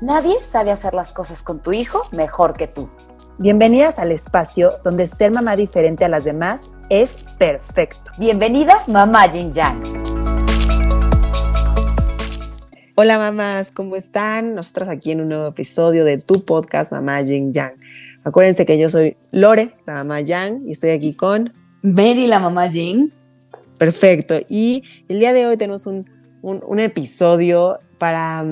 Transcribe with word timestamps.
Nadie 0.00 0.36
sabe 0.44 0.70
hacer 0.70 0.94
las 0.94 1.12
cosas 1.12 1.42
con 1.42 1.60
tu 1.60 1.72
hijo 1.72 2.02
mejor 2.12 2.54
que 2.54 2.66
tú. 2.66 2.88
Bienvenidas 3.38 3.98
al 3.98 4.12
espacio 4.12 4.74
donde 4.84 5.06
ser 5.06 5.30
mamá 5.30 5.56
diferente 5.56 6.04
a 6.04 6.08
las 6.08 6.24
demás 6.24 6.62
es 6.90 7.10
perfecto. 7.38 8.10
Bienvenida, 8.18 8.82
mamá 8.86 9.26
Yin 9.30 9.52
Yang. 9.54 9.82
Hola 12.94 13.18
mamás, 13.18 13.72
¿cómo 13.72 13.96
están? 13.96 14.54
Nosotras 14.54 14.88
aquí 14.88 15.12
en 15.12 15.20
un 15.20 15.28
nuevo 15.28 15.46
episodio 15.46 16.04
de 16.04 16.16
tu 16.18 16.44
podcast 16.44 16.92
Mamá 16.92 17.20
Yin 17.22 17.52
Yang. 17.52 17.74
Acuérdense 18.24 18.64
que 18.64 18.78
yo 18.78 18.88
soy 18.88 19.16
Lore, 19.32 19.76
la 19.86 19.94
mamá 19.94 20.20
Yang, 20.22 20.62
y 20.66 20.72
estoy 20.72 20.90
aquí 20.90 21.14
con 21.14 21.50
Mary, 21.82 22.26
la 22.26 22.38
mamá 22.38 22.66
Yin. 22.68 23.12
Perfecto. 23.78 24.34
Y 24.48 24.82
el 25.08 25.20
día 25.20 25.34
de 25.34 25.46
hoy 25.46 25.56
tenemos 25.58 25.86
un, 25.86 26.08
un- 26.42 26.62
un 26.66 26.80
episodio 26.80 27.78
para... 27.98 28.44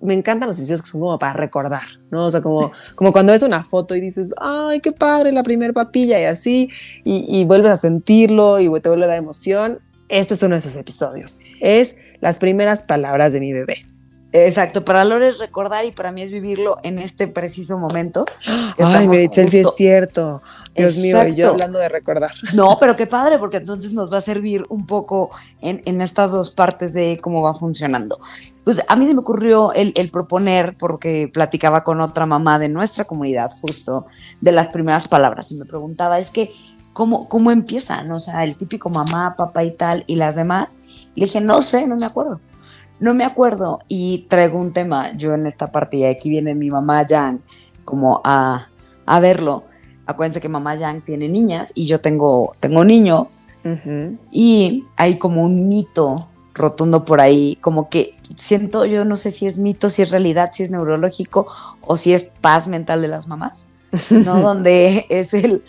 Me 0.00 0.14
encantan 0.14 0.48
los 0.48 0.56
episodios 0.58 0.82
que 0.82 0.88
son 0.88 1.00
como 1.00 1.18
para 1.18 1.32
recordar, 1.32 1.82
¿no? 2.10 2.26
O 2.26 2.30
sea, 2.30 2.42
como, 2.42 2.70
como 2.94 3.12
cuando 3.12 3.32
ves 3.32 3.42
una 3.42 3.64
foto 3.64 3.94
y 3.96 4.00
dices, 4.00 4.30
ay, 4.38 4.80
qué 4.80 4.92
padre 4.92 5.32
la 5.32 5.42
primer 5.42 5.72
papilla 5.72 6.20
y 6.20 6.24
así, 6.24 6.70
y, 7.04 7.24
y 7.28 7.44
vuelves 7.44 7.70
a 7.70 7.76
sentirlo 7.76 8.60
y 8.60 8.64
te 8.80 8.88
vuelve 8.88 9.04
a 9.06 9.08
dar 9.08 9.18
emoción. 9.18 9.80
Este 10.08 10.34
es 10.34 10.42
uno 10.42 10.54
de 10.54 10.60
esos 10.60 10.76
episodios. 10.76 11.40
Es 11.60 11.96
las 12.20 12.38
primeras 12.38 12.82
palabras 12.82 13.32
de 13.32 13.40
mi 13.40 13.52
bebé. 13.52 13.84
Exacto, 14.32 14.84
para 14.84 15.04
Lore 15.04 15.28
es 15.28 15.38
recordar 15.38 15.84
y 15.84 15.92
para 15.92 16.12
mí 16.12 16.20
es 16.20 16.30
vivirlo 16.30 16.76
en 16.82 16.98
este 16.98 17.26
preciso 17.26 17.78
momento. 17.78 18.24
Ay, 18.78 19.08
Meritzel, 19.08 19.48
sí 19.48 19.60
es 19.60 19.68
cierto. 19.76 20.42
Dios 20.74 20.96
mío, 20.96 21.26
y 21.26 21.34
yo 21.34 21.46
Exacto. 21.46 21.52
hablando 21.52 21.78
de 21.78 21.88
recordar. 21.88 22.32
No, 22.52 22.76
pero 22.78 22.94
qué 22.96 23.06
padre, 23.06 23.38
porque 23.38 23.56
entonces 23.58 23.94
nos 23.94 24.12
va 24.12 24.18
a 24.18 24.20
servir 24.20 24.64
un 24.68 24.86
poco 24.86 25.30
en, 25.62 25.80
en 25.86 26.02
estas 26.02 26.32
dos 26.32 26.52
partes 26.52 26.92
de 26.92 27.18
cómo 27.22 27.40
va 27.40 27.54
funcionando. 27.54 28.18
Pues 28.66 28.82
a 28.88 28.96
mí 28.96 29.06
se 29.06 29.14
me 29.14 29.20
ocurrió 29.20 29.72
el, 29.74 29.92
el 29.94 30.10
proponer, 30.10 30.74
porque 30.76 31.30
platicaba 31.32 31.84
con 31.84 32.00
otra 32.00 32.26
mamá 32.26 32.58
de 32.58 32.68
nuestra 32.68 33.04
comunidad, 33.04 33.48
justo, 33.60 34.06
de 34.40 34.50
las 34.50 34.70
primeras 34.70 35.06
palabras, 35.06 35.52
y 35.52 35.54
me 35.54 35.66
preguntaba, 35.66 36.18
es 36.18 36.30
que, 36.30 36.48
¿cómo, 36.92 37.28
cómo 37.28 37.52
empiezan? 37.52 38.10
O 38.10 38.18
sea, 38.18 38.42
el 38.42 38.56
típico 38.56 38.90
mamá, 38.90 39.36
papá 39.38 39.62
y 39.62 39.72
tal, 39.72 40.02
y 40.08 40.16
las 40.16 40.34
demás. 40.34 40.78
Y 41.14 41.20
le 41.20 41.26
dije, 41.26 41.40
no 41.40 41.62
sé, 41.62 41.86
no 41.86 41.94
me 41.94 42.06
acuerdo. 42.06 42.40
No 42.98 43.14
me 43.14 43.24
acuerdo. 43.24 43.78
Y 43.86 44.26
traigo 44.28 44.58
un 44.58 44.72
tema, 44.72 45.12
yo 45.12 45.32
en 45.34 45.46
esta 45.46 45.70
parte, 45.70 45.98
y 45.98 46.04
aquí 46.04 46.28
viene 46.28 46.56
mi 46.56 46.68
mamá 46.68 47.06
Jan, 47.08 47.42
como 47.84 48.20
a, 48.24 48.66
a 49.06 49.20
verlo. 49.20 49.62
Acuérdense 50.06 50.40
que 50.40 50.48
mamá 50.48 50.74
Yang 50.74 51.04
tiene 51.04 51.28
niñas 51.28 51.70
y 51.76 51.86
yo 51.86 52.00
tengo, 52.00 52.52
tengo 52.60 52.84
niño 52.84 53.28
y 54.30 54.86
hay 54.96 55.18
como 55.18 55.42
un 55.42 55.68
mito 55.68 56.14
rotundo 56.56 57.04
por 57.04 57.20
ahí, 57.20 57.56
como 57.60 57.88
que 57.88 58.10
siento, 58.36 58.84
yo 58.86 59.04
no 59.04 59.16
sé 59.16 59.30
si 59.30 59.46
es 59.46 59.58
mito, 59.58 59.90
si 59.90 60.02
es 60.02 60.10
realidad, 60.10 60.50
si 60.52 60.62
es 60.62 60.70
neurológico 60.70 61.46
o 61.82 61.96
si 61.96 62.14
es 62.14 62.24
paz 62.24 62.66
mental 62.66 63.02
de 63.02 63.08
las 63.08 63.28
mamás, 63.28 63.66
¿no? 64.10 64.40
Donde 64.42 65.06
es 65.08 65.34
el... 65.34 65.62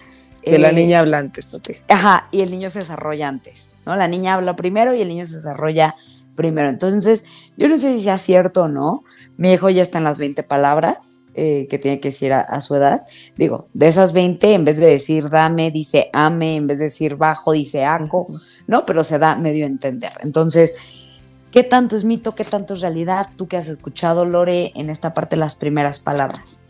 De 0.44 0.60
la 0.60 0.70
eh, 0.70 0.74
niña 0.74 1.00
hablante, 1.00 1.42
ok. 1.54 1.78
Ajá, 1.90 2.24
y 2.32 2.40
el 2.40 2.52
niño 2.52 2.70
se 2.70 2.80
desarrolla 2.80 3.28
antes, 3.28 3.72
¿no? 3.86 3.96
La 3.98 4.08
niña 4.08 4.36
habla 4.36 4.56
primero 4.56 4.94
y 4.94 5.02
el 5.02 5.10
niño 5.10 5.26
se 5.26 5.36
desarrolla 5.36 5.96
primero. 6.38 6.70
Entonces, 6.70 7.26
yo 7.58 7.68
no 7.68 7.78
sé 7.78 7.98
si 7.98 8.04
sea 8.04 8.18
cierto 8.18 8.64
o 8.64 8.68
no. 8.70 9.04
Mi 9.36 9.52
hijo 9.52 9.70
ya 9.70 9.82
está 9.82 9.98
en 9.98 10.06
las 10.06 10.18
20 10.20 10.44
palabras 10.44 11.24
eh, 11.34 11.68
que 11.70 11.78
tiene 11.78 12.00
que 12.00 12.08
decir 12.08 12.32
a, 12.32 12.40
a 12.40 12.62
su 12.62 12.76
edad. 12.76 13.02
Digo, 13.38 13.66
de 13.74 13.88
esas 13.90 14.14
20, 14.14 14.54
en 14.54 14.64
vez 14.64 14.78
de 14.78 14.86
decir 14.86 15.30
dame, 15.30 15.72
dice 15.72 16.10
ame, 16.14 16.56
en 16.56 16.68
vez 16.68 16.78
de 16.78 16.86
decir 16.86 17.18
bajo, 17.18 17.52
dice 17.52 17.84
aco, 17.84 18.26
¿no? 18.68 18.86
Pero 18.86 19.04
se 19.04 19.20
da 19.20 19.36
medio 19.36 19.66
a 19.66 19.68
entender. 19.68 20.14
Entonces, 20.22 21.10
¿qué 21.52 21.64
tanto 21.64 21.98
es 21.98 22.06
mito, 22.06 22.34
qué 22.34 22.46
tanto 22.46 22.76
es 22.76 22.80
realidad? 22.80 23.28
Tú 23.36 23.50
que 23.50 23.58
has 23.58 23.68
escuchado, 23.68 24.24
Lore, 24.24 24.72
en 24.76 24.90
esta 24.90 25.14
parte 25.14 25.36
las 25.36 25.56
primeras 25.56 26.00
palabras. 26.00 26.62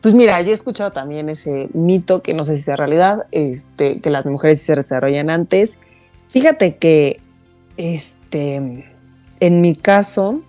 Pues 0.00 0.14
mira, 0.14 0.40
yo 0.40 0.50
he 0.50 0.54
escuchado 0.54 0.92
también 0.92 1.28
ese 1.28 1.68
mito 1.74 2.22
que 2.22 2.32
no 2.32 2.42
sé 2.42 2.56
si 2.56 2.62
sea 2.62 2.76
realidad, 2.76 3.26
este, 3.32 4.00
que 4.00 4.08
las 4.08 4.24
mujeres 4.24 4.60
sí 4.60 4.66
se 4.66 4.76
desarrollan 4.76 5.28
antes. 5.28 5.76
Fíjate 6.28 6.76
que, 6.76 7.20
este, 7.80 8.84
en 9.40 9.60
mi 9.62 9.74
caso, 9.74 10.42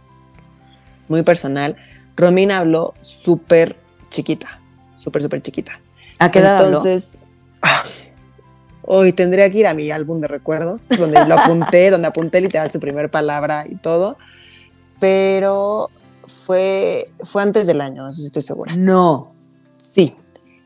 muy 1.07 1.23
personal, 1.23 1.77
Romina 2.17 2.57
habló 2.57 2.93
súper 3.01 3.77
chiquita, 4.09 4.59
súper, 4.95 5.21
súper 5.21 5.41
chiquita. 5.41 5.79
¿A 6.19 6.29
qué 6.29 6.39
edad? 6.39 6.65
Entonces, 6.65 7.19
ah, 7.61 7.83
hoy 8.81 9.13
tendría 9.13 9.49
que 9.49 9.59
ir 9.59 9.67
a 9.67 9.73
mi 9.73 9.89
álbum 9.91 10.19
de 10.19 10.27
recuerdos, 10.27 10.89
donde 10.89 11.25
lo 11.25 11.39
apunté, 11.39 11.89
donde 11.91 12.09
apunté 12.09 12.41
literal 12.41 12.69
su 12.69 12.81
primer 12.81 13.09
palabra 13.09 13.65
y 13.65 13.75
todo, 13.75 14.17
pero 14.99 15.89
fue, 16.45 17.11
fue 17.23 17.43
antes 17.43 17.65
del 17.65 17.79
año, 17.79 18.09
eso 18.09 18.25
estoy 18.25 18.41
segura. 18.41 18.75
No. 18.75 19.31
Sí, 19.95 20.13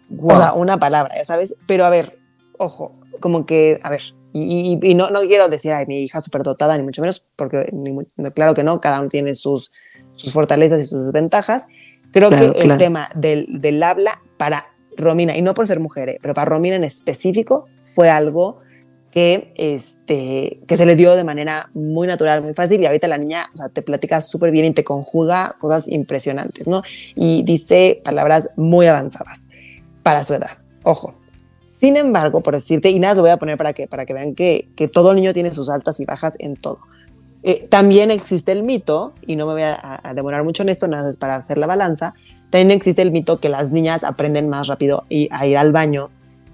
Guau. 0.09 0.35
o 0.35 0.41
sea, 0.41 0.53
una 0.53 0.79
palabra, 0.79 1.15
ya 1.15 1.25
sabes. 1.25 1.53
Pero 1.67 1.85
a 1.85 1.91
ver, 1.91 2.17
ojo, 2.57 2.95
como 3.19 3.45
que, 3.45 3.79
a 3.83 3.91
ver, 3.91 4.01
y, 4.40 4.79
y- 4.81 4.91
y 4.91 4.96
no, 4.96 5.09
no 5.09 5.22
quiero 5.22 5.47
decir 5.50 5.72
a 5.73 5.85
mi 5.85 6.01
hija 6.03 6.22
superdotada, 6.22 6.78
ni 6.78 6.84
mucho 6.84 7.01
menos, 7.01 7.25
porque 7.35 7.69
ni 7.72 7.96
claro 8.31 8.53
que 8.53 8.63
no, 8.63 8.81
cada 8.81 9.00
uno 9.00 9.09
tiene 9.09 9.34
sus, 9.35 9.72
sus 10.16 10.31
fortalezas 10.34 10.81
y 10.81 10.85
sus 10.85 11.06
desventajas. 11.06 11.68
Creo 12.12 12.29
Claro, 12.29 12.53
que 12.53 12.59
el 12.59 12.66
claro. 12.66 12.78
tema 12.78 13.09
del, 13.16 13.46
del 13.50 13.81
habla 13.84 14.22
para 14.38 14.66
Romina, 14.97 15.35
y 15.38 15.41
no 15.41 15.53
por 15.53 15.68
ser 15.68 15.79
mujer, 15.79 16.09
eh, 16.09 16.19
pero 16.22 16.34
para 16.34 16.46
Romina 16.46 16.75
en 16.75 16.84
específico, 16.84 17.66
fue 17.84 18.09
algo 18.09 18.59
que, 19.12 19.53
este, 19.56 20.59
que 20.67 20.75
se 20.78 20.85
le 20.85 20.96
dio 20.97 21.16
de 21.16 21.23
manera 21.23 21.69
muy 21.73 22.06
natural, 22.07 22.41
muy 22.41 22.53
fácil, 22.53 22.81
y 22.81 22.85
ahorita 22.85 23.07
la 23.07 23.17
niña, 23.17 23.47
o 23.53 23.57
sea, 23.57 23.69
te 23.69 23.81
platica 23.81 24.19
súper 24.22 24.52
bien 24.52 24.66
y 24.66 24.73
te 24.73 24.84
conjuga 24.84 25.56
cosas 25.59 25.88
impresionantes, 25.88 26.67
¿no? 26.67 26.81
Y 27.16 27.44
dice 27.44 28.02
palabras 28.03 28.50
muy 28.57 28.88
avanzadas 28.88 29.47
para 30.03 30.23
su 30.23 30.34
edad. 30.34 30.57
Ojo. 30.84 31.13
Sin 31.85 31.97
embargo, 31.97 32.41
por 32.41 32.56
decirte, 32.56 32.90
y 32.90 32.97
nada, 33.00 33.13
lo 33.13 33.22
voy 33.22 33.29
a 33.29 33.38
poner 33.38 33.57
para 33.57 33.73
que, 33.73 33.85
para 33.88 34.06
que 34.07 34.13
vean 34.16 34.34
que, 34.34 34.68
que 34.75 34.88
todo 34.88 35.13
niño 35.13 35.34
tiene 35.34 35.51
sus 35.51 35.69
altas 35.69 36.00
y 36.00 36.06
bajas 36.06 36.35
en 36.40 36.56
todo. 36.56 36.79
Eh, 37.44 37.68
también 37.69 38.09
existe 38.09 38.51
el 38.51 38.63
mito, 38.63 39.13
y 39.28 39.35
no 39.35 39.46
me 39.46 39.53
voy 39.53 39.62
a, 39.62 40.00
a 40.01 40.13
demorar 40.16 40.44
mucho 40.44 40.63
en 40.63 40.69
esto, 40.69 40.88
nada 40.88 41.07
es 41.12 41.18
para 41.18 41.35
hacer 41.35 41.59
la 41.59 41.68
balanza, 41.68 42.16
también 42.50 42.72
existe 42.72 43.03
el 43.03 43.12
mito 43.12 43.40
que 43.40 43.50
las 43.50 43.72
niñas 43.72 44.03
aprenden 44.03 44.50
más 44.50 44.68
rápido 44.68 45.03
y, 45.09 45.28
a 45.31 45.46
ir 45.46 45.57
al 45.57 45.72
baño, 45.72 46.09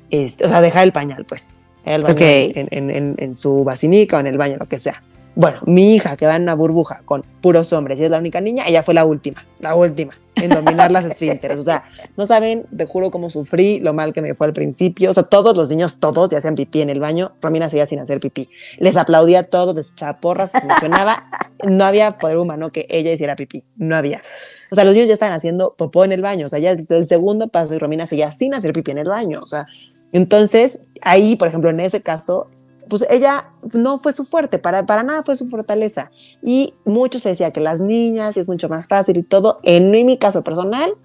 este, 0.09 0.46
o 0.46 0.50
sea, 0.50 0.59
dejar 0.59 0.84
el 0.84 0.92
pañal, 0.92 1.24
pues, 1.24 1.48
el 1.86 2.03
baño 2.03 2.16
en, 2.56 2.68
en- 2.72 2.90
en- 2.90 3.16
en 3.18 3.36
su 3.36 3.63
basinica 3.63 4.18
o 4.18 4.19
en 4.19 4.28
el 4.28 4.38
baño, 4.38 4.58
lo 4.59 4.68
que 4.68 4.80
sea. 4.80 5.02
Bueno, 5.36 5.59
mi 5.66 5.96
hija 5.96 6.18
que 6.18 6.28
va 6.28 6.36
en 6.36 6.44
una 6.44 6.56
burbuja 6.56 7.02
con 7.06 7.24
puros 7.42 7.72
hombres 7.74 8.00
y 8.00 8.03
es 8.03 8.09
la 8.09 8.19
única 8.19 8.42
niña, 8.42 8.66
ella 8.68 8.84
fue 8.84 8.94
la 8.94 9.06
última, 9.06 9.46
la 9.59 9.75
última 9.75 10.14
en 10.36 10.50
dominar 10.50 10.92
las 10.92 11.06
esfínteres. 11.06 11.58
O 11.58 11.64
sea, 11.64 11.86
no 12.18 12.25
saben, 12.25 12.66
te 12.75 12.86
juro 12.86 13.12
cómo 13.12 13.30
sufrí, 13.30 13.80
lo 13.80 13.94
mal 13.94 14.14
que 14.14 14.22
me 14.22 14.34
fue 14.34 14.47
al 14.47 14.53
principio. 14.53 15.12
O 15.12 15.14
sea, 15.14 15.24
todos 15.24 15.56
los 15.56 15.69
niños, 15.69 16.00
todos, 16.00 16.30
ya 16.30 16.38
hacían 16.38 16.56
pipí 16.56 16.81
en 16.81 16.90
el 16.90 17.00
baño. 17.00 17.34
Romina 17.42 17.69
seguía 17.69 17.86
sin 17.86 18.00
hacer 18.00 18.19
pipí. 18.19 18.50
Les 18.78 18.96
aplaudía 18.97 19.40
a 19.40 19.44
todos, 19.44 19.75
les 19.75 19.94
echaba 19.94 20.19
porras, 20.19 20.52
se 20.52 20.59
emocionaba. 20.59 21.28
No 21.68 21.84
había 21.84 22.18
poder 22.18 22.38
humano 22.38 22.72
que 22.72 22.88
ella 22.90 23.12
hiciera 23.12 23.36
pipí. 23.36 23.63
No 23.78 23.96
había. 23.96 24.24
O 24.72 24.75
sea, 24.75 24.84
los 24.84 24.94
niños 24.94 25.08
ya 25.08 25.13
estaban 25.13 25.36
haciendo 25.36 25.75
popó 25.78 26.06
en 26.06 26.12
el 26.12 26.22
baño. 26.22 26.46
O 26.46 26.50
sea, 26.50 26.60
ya 26.60 26.75
desde 26.75 26.98
el 26.98 27.06
segundo 27.06 27.50
paso 27.50 27.75
y 27.75 27.77
Romina 27.77 28.06
seguía 28.06 28.31
sin 28.31 28.54
hacer 28.54 28.74
pipí 28.74 28.92
en 28.92 29.00
el 29.00 29.10
baño. 29.10 29.42
O 29.42 29.48
sea, 29.48 29.68
entonces 30.12 30.80
ahí, 31.01 31.36
por 31.36 31.48
ejemplo, 31.48 31.69
en 31.69 31.80
ese 31.80 32.01
caso, 32.01 32.48
pues 32.91 33.05
ella 33.09 33.53
no 33.73 33.99
fue 33.99 34.11
su 34.11 34.25
fuerte, 34.25 34.59
para, 34.59 34.85
para 34.85 35.01
nada 35.01 35.23
fue 35.23 35.38
su 35.38 35.47
fortaleza. 35.47 36.11
Y 36.43 36.73
mucho 36.83 37.19
se 37.19 37.29
decía 37.29 37.51
que 37.51 37.61
las 37.61 37.79
niñas 37.79 38.35
y 38.35 38.41
es 38.41 38.49
mucho 38.49 38.67
más 38.67 38.89
fácil 38.89 39.15
y 39.15 39.23
todo. 39.23 39.59
En 39.63 39.91
mi 39.91 40.17
caso 40.17 40.43
personal, 40.43 40.95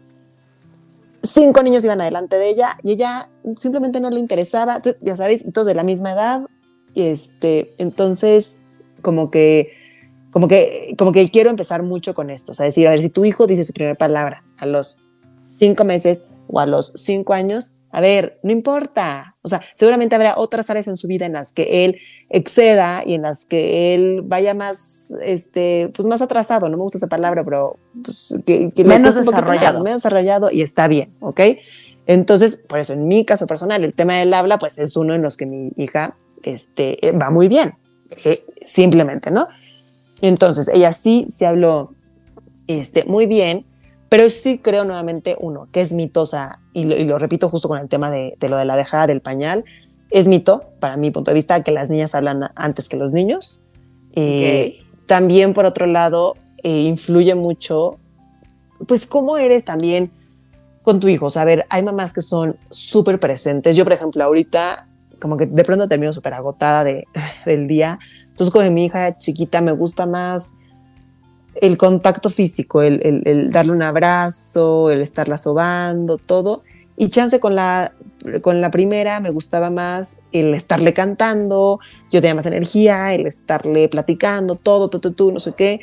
cinco 1.23 1.63
niños 1.63 1.85
iban 1.85 2.01
adelante 2.01 2.39
de 2.39 2.49
ella 2.49 2.77
y 2.83 2.91
ella 2.91 3.29
simplemente 3.57 4.01
no 4.01 4.11
le 4.11 4.19
interesaba, 4.19 4.83
ya 5.01 5.17
sabéis, 5.17 5.45
todos 5.53 5.69
de 5.69 5.77
la 5.77 5.85
misma 5.85 6.11
edad. 6.11 6.49
Y 6.93 7.03
este, 7.03 7.73
entonces, 7.79 8.65
como 9.01 9.31
que, 9.31 9.71
como 10.33 10.49
que, 10.49 10.97
como 10.99 11.13
que 11.13 11.31
quiero 11.31 11.51
empezar 11.51 11.85
mucho 11.85 12.15
con 12.15 12.31
esto. 12.31 12.51
O 12.51 12.55
sea, 12.57 12.67
decir, 12.67 12.89
a 12.89 12.91
ver, 12.91 13.01
si 13.01 13.11
tu 13.11 13.25
hijo 13.25 13.47
dice 13.47 13.63
su 13.63 13.73
primera 13.73 13.95
palabra 13.95 14.43
a 14.59 14.67
los 14.67 14.97
cinco 15.41 15.85
meses 15.85 16.25
o 16.49 16.59
a 16.59 16.67
los 16.67 16.93
cinco 16.97 17.33
años, 17.33 17.75
A 17.91 18.01
ver, 18.01 18.39
no 18.43 18.53
importa. 18.53 19.37
O 19.43 19.49
sea, 19.49 19.63
seguramente 19.75 20.15
habrá 20.15 20.35
otras 20.37 20.69
áreas 20.71 20.89
en 20.89 20.97
su 20.97 21.09
vida 21.09 21.27
en 21.27 21.33
las 21.33 21.53
que 21.53 21.85
él 21.85 21.99
exceda 22.29 23.03
y 23.05 23.15
en 23.15 23.23
las 23.23 23.45
que 23.45 23.95
él 23.95 24.23
vaya 24.23 24.55
más, 24.55 25.13
este, 25.23 25.91
pues 25.95 26.07
más 26.07 26.21
atrasado. 26.21 26.69
No 26.69 26.77
me 26.77 26.83
gusta 26.83 26.99
esa 26.99 27.07
palabra, 27.07 27.45
pero 27.45 27.79
pues, 28.05 28.35
que, 28.45 28.73
menos 28.85 29.15
desarrollado. 29.15 29.83
menos 29.83 30.03
desarrollado 30.03 30.51
y 30.51 30.63
está 30.63 30.89
bien, 30.89 31.15
¿ok? 31.21 31.41
Entonces, 32.07 32.65
por 32.69 32.79
eso, 32.79 32.93
en 32.93 33.09
mi 33.09 33.25
caso 33.25 33.47
personal, 33.47 33.83
el 33.85 33.95
tema 33.95 34.19
del 34.19 34.33
habla, 34.35 34.59
pues 34.59 34.79
es 34.79 34.97
uno 34.97 35.15
en 35.15 35.23
los 35.23 35.37
que 35.37 35.47
mi 35.47 35.73
hija 35.77 36.17
este, 36.43 36.99
va 37.21 37.31
muy 37.31 37.49
bien, 37.49 37.75
eh, 38.25 38.45
simplemente, 38.63 39.31
¿no? 39.31 39.49
Entonces, 40.21 40.69
ella 40.69 40.93
sí 40.93 41.27
se 41.35 41.47
habló 41.47 41.93
este, 42.69 43.05
muy 43.05 43.27
bien, 43.27 43.67
pero 44.09 44.31
sí 44.31 44.59
creo 44.59 44.85
nuevamente, 44.85 45.37
uno, 45.41 45.69
que 45.73 45.81
es 45.81 45.93
mitosa, 45.93 46.61
y 46.77 46.85
lo, 46.85 47.19
repito 47.19 47.49
justo 47.49 47.69
con 47.69 47.79
el 47.79 47.89
tema 47.89 48.11
de, 48.11 48.37
lo 48.51 48.59
de 48.59 48.67
la 48.67 48.77
dejada 48.77 49.07
del 49.07 49.23
pañal, 49.23 49.65
es 50.11 50.29
mito, 50.29 50.73
para 50.79 50.99
mi 50.99 51.11
punto 51.11 51.31
de 51.31 51.35
vista, 51.37 51.63
que 51.63 51.73
las 51.73 51.89
niñas 51.89 52.15
hablan 52.15 52.51
antes 52.55 52.91
que 52.91 52.99
los 52.99 53.15
niños. 53.15 53.63
Eh, 54.13 54.77
también, 55.07 55.55
por 55.55 55.65
otro 55.65 55.87
lado, 55.87 56.35
eh, 56.63 56.83
influye 56.83 57.35
mucho, 57.35 57.97
pues, 58.87 59.07
cómo 59.07 59.39
eres 59.39 59.65
también 59.65 60.11
con 60.83 61.01
tu 61.01 61.09
hijo. 61.09 61.27
O 61.27 61.31
sea, 61.31 61.43
a 61.43 61.45
ver, 61.47 61.65
hay 61.71 61.83
mamás 61.83 62.13
que 62.13 62.21
son 62.21 62.59
súper 62.71 63.19
presentes. 63.19 63.75
Yo, 63.75 63.85
por 63.85 63.95
ejemplo, 63.95 64.23
ahorita, 64.23 64.87
como 65.19 65.39
que 65.39 65.47
de 65.47 65.65
pronto 65.65 65.89
termino 65.89 66.13
súper 66.13 66.35
agotada 66.35 66.85
de, 66.85 67.07
del 67.47 67.69
día. 67.69 67.99
Entonces, 68.29 68.53
con 68.53 68.75
mi 68.75 68.85
hija 68.85 69.17
chiquita 69.17 69.63
me 69.63 69.73
gusta 69.73 70.05
más 70.05 70.53
el 71.61 71.77
contacto 71.77 72.31
físico, 72.31 72.83
el, 72.83 73.51
darle 73.51 73.73
un 73.73 73.83
abrazo, 73.83 74.91
el 74.91 75.01
estarla 75.01 75.39
sobando, 75.39 76.19
todo. 76.19 76.63
Y 76.97 77.09
chance 77.09 77.41
con 77.41 77.55
la, 77.55 77.93
con 78.43 78.61
la 78.61 78.71
primera 78.71 79.21
me 79.21 79.31
gustaba 79.31 79.71
más 79.71 80.19
el 80.33 80.55
estarle 80.55 80.95
cantando, 80.95 81.79
yo 82.11 82.21
tenía 82.21 82.35
más 82.35 82.47
energía, 82.47 83.15
el 83.15 83.27
estarle 83.27 83.89
platicando, 83.89 84.55
todo, 84.55 84.89
todo, 84.89 85.13
todo, 85.13 85.33
no 85.33 85.41
sé 85.41 85.53
qué. 85.53 85.81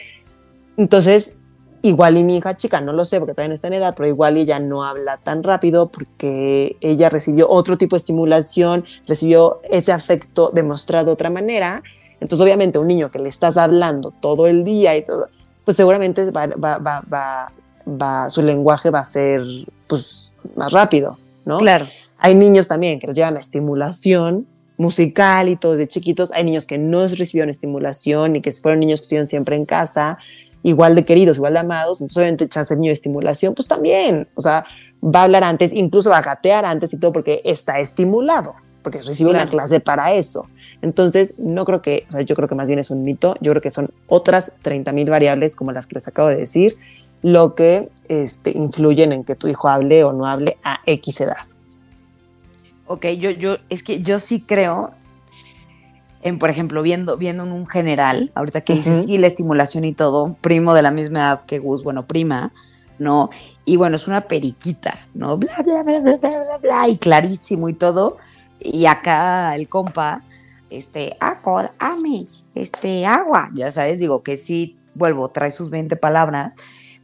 Entonces, 0.77 1.37
igual 1.83 2.17
y 2.17 2.23
mi 2.23 2.37
hija 2.37 2.57
chica, 2.57 2.81
no 2.81 2.93
lo 2.93 3.05
sé 3.05 3.19
porque 3.19 3.33
todavía 3.33 3.49
no 3.49 3.53
está 3.55 3.67
en 3.67 3.73
edad, 3.73 3.93
pero 3.95 4.07
igual 4.07 4.37
ella 4.37 4.59
no 4.59 4.83
habla 4.83 5.17
tan 5.17 5.43
rápido 5.43 5.91
porque 5.91 6.77
ella 6.81 7.09
recibió 7.09 7.47
otro 7.49 7.77
tipo 7.77 7.95
de 7.95 7.99
estimulación, 7.99 8.85
recibió 9.05 9.59
ese 9.69 9.91
afecto 9.91 10.49
demostrado 10.53 11.07
de 11.07 11.11
otra 11.11 11.29
manera. 11.29 11.83
Entonces, 12.21 12.43
obviamente, 12.43 12.79
un 12.79 12.87
niño 12.87 13.11
que 13.11 13.19
le 13.19 13.27
estás 13.27 13.57
hablando 13.57 14.11
todo 14.11 14.47
el 14.47 14.63
día 14.63 14.95
y 14.95 15.05
todo, 15.05 15.27
pues 15.65 15.77
seguramente 15.77 16.29
va, 16.31 16.47
va, 16.47 16.77
va, 16.77 17.51
va, 17.87 18.29
su 18.29 18.41
lenguaje 18.41 18.89
va 18.89 18.99
a 18.99 19.05
ser 19.05 19.41
pues, 19.87 20.31
más 20.55 20.71
rápido, 20.71 21.17
¿no? 21.45 21.57
Claro. 21.59 21.87
Hay 22.17 22.35
niños 22.35 22.67
también 22.67 22.99
que 22.99 23.07
los 23.07 23.15
llevan 23.15 23.35
a 23.35 23.39
estimulación 23.39 24.47
musical 24.77 25.49
y 25.49 25.55
todo 25.55 25.75
de 25.75 25.87
chiquitos. 25.87 26.31
Hay 26.31 26.43
niños 26.43 26.67
que 26.67 26.77
no 26.77 27.05
recibieron 27.07 27.49
estimulación 27.49 28.35
y 28.35 28.41
que 28.41 28.51
fueron 28.51 28.79
niños 28.79 29.01
que 29.01 29.03
estuvieron 29.03 29.27
siempre 29.27 29.55
en 29.55 29.65
casa, 29.65 30.17
igual 30.63 30.95
de 30.95 31.05
queridos, 31.05 31.37
igual 31.37 31.53
de 31.53 31.59
amados. 31.59 32.01
Entonces, 32.01 32.17
obviamente, 32.17 32.49
chance 32.49 32.73
el 32.73 32.79
niño 32.79 32.89
de 32.89 32.95
estimulación, 32.95 33.53
pues 33.53 33.67
también, 33.67 34.25
o 34.35 34.41
sea, 34.41 34.65
va 35.03 35.21
a 35.21 35.23
hablar 35.23 35.43
antes, 35.43 35.73
incluso 35.73 36.09
va 36.09 36.19
a 36.19 36.21
gatear 36.21 36.65
antes 36.65 36.93
y 36.93 36.97
todo 36.97 37.11
porque 37.11 37.41
está 37.43 37.79
estimulado, 37.79 38.55
porque 38.81 39.01
recibe 39.01 39.29
una 39.29 39.45
clase 39.45 39.79
para 39.79 40.13
eso. 40.13 40.47
Entonces, 40.83 41.35
no 41.37 41.63
creo 41.63 41.81
que, 41.81 42.05
o 42.09 42.11
sea, 42.11 42.21
yo 42.23 42.35
creo 42.35 42.49
que 42.49 42.55
más 42.55 42.67
bien 42.67 42.77
es 42.77 42.91
un 42.91 43.03
mito, 43.03 43.35
yo 43.39 43.53
creo 43.53 43.61
que 43.61 43.71
son 43.71 43.89
otras 44.07 44.51
30 44.63 44.91
mil 44.91 45.09
variables 45.09 45.55
como 45.55 45.71
las 45.71 45.87
que 45.87 45.95
les 45.95 46.09
acabo 46.09 46.27
de 46.27 46.35
decir, 46.35 46.77
lo 47.21 47.55
que 47.55 47.89
este, 48.09 48.51
influyen 48.51 49.13
en 49.13 49.23
que 49.23 49.35
tu 49.35 49.47
hijo 49.47 49.69
hable 49.69 50.03
o 50.03 50.11
no 50.11 50.27
hable 50.27 50.57
a 50.61 50.81
X 50.85 51.21
edad. 51.21 51.37
Ok, 52.85 53.05
yo, 53.17 53.31
yo, 53.31 53.55
es 53.69 53.81
que 53.81 54.03
yo 54.03 54.19
sí 54.19 54.41
creo 54.41 54.91
en, 56.21 56.37
por 56.37 56.49
ejemplo, 56.49 56.81
viendo, 56.81 57.17
viendo 57.17 57.45
en 57.45 57.53
un 57.53 57.65
general, 57.65 58.33
ahorita 58.35 58.59
que 58.61 58.73
dices, 58.73 59.05
sí, 59.05 59.17
la 59.17 59.27
estimulación 59.27 59.85
y 59.85 59.93
todo, 59.93 60.35
primo 60.41 60.73
de 60.73 60.81
la 60.81 60.91
misma 60.91 61.19
edad 61.19 61.41
que 61.45 61.59
Gus, 61.59 61.81
bueno, 61.81 62.05
prima, 62.07 62.51
¿no? 62.99 63.29
Y 63.63 63.77
bueno, 63.77 63.95
es 63.95 64.05
una 64.09 64.19
periquita, 64.19 64.93
¿no? 65.13 65.37
Bla, 65.37 65.61
bla, 65.63 65.81
bla, 65.81 65.99
bla, 66.01 66.17
bla, 66.17 66.57
bla, 66.61 66.87
y 66.89 66.97
clarísimo 66.97 67.69
y 67.69 67.73
todo. 67.73 68.17
Y 68.59 68.85
acá 68.85 69.55
el 69.55 69.69
compa, 69.69 70.23
este, 70.77 71.17
acod, 71.19 71.65
ame, 71.79 72.23
este, 72.55 73.05
agua, 73.05 73.49
ya 73.53 73.71
sabes, 73.71 73.99
digo 73.99 74.23
que 74.23 74.37
sí, 74.37 74.77
vuelvo, 74.95 75.29
trae 75.29 75.51
sus 75.51 75.69
20 75.69 75.95
palabras, 75.95 76.55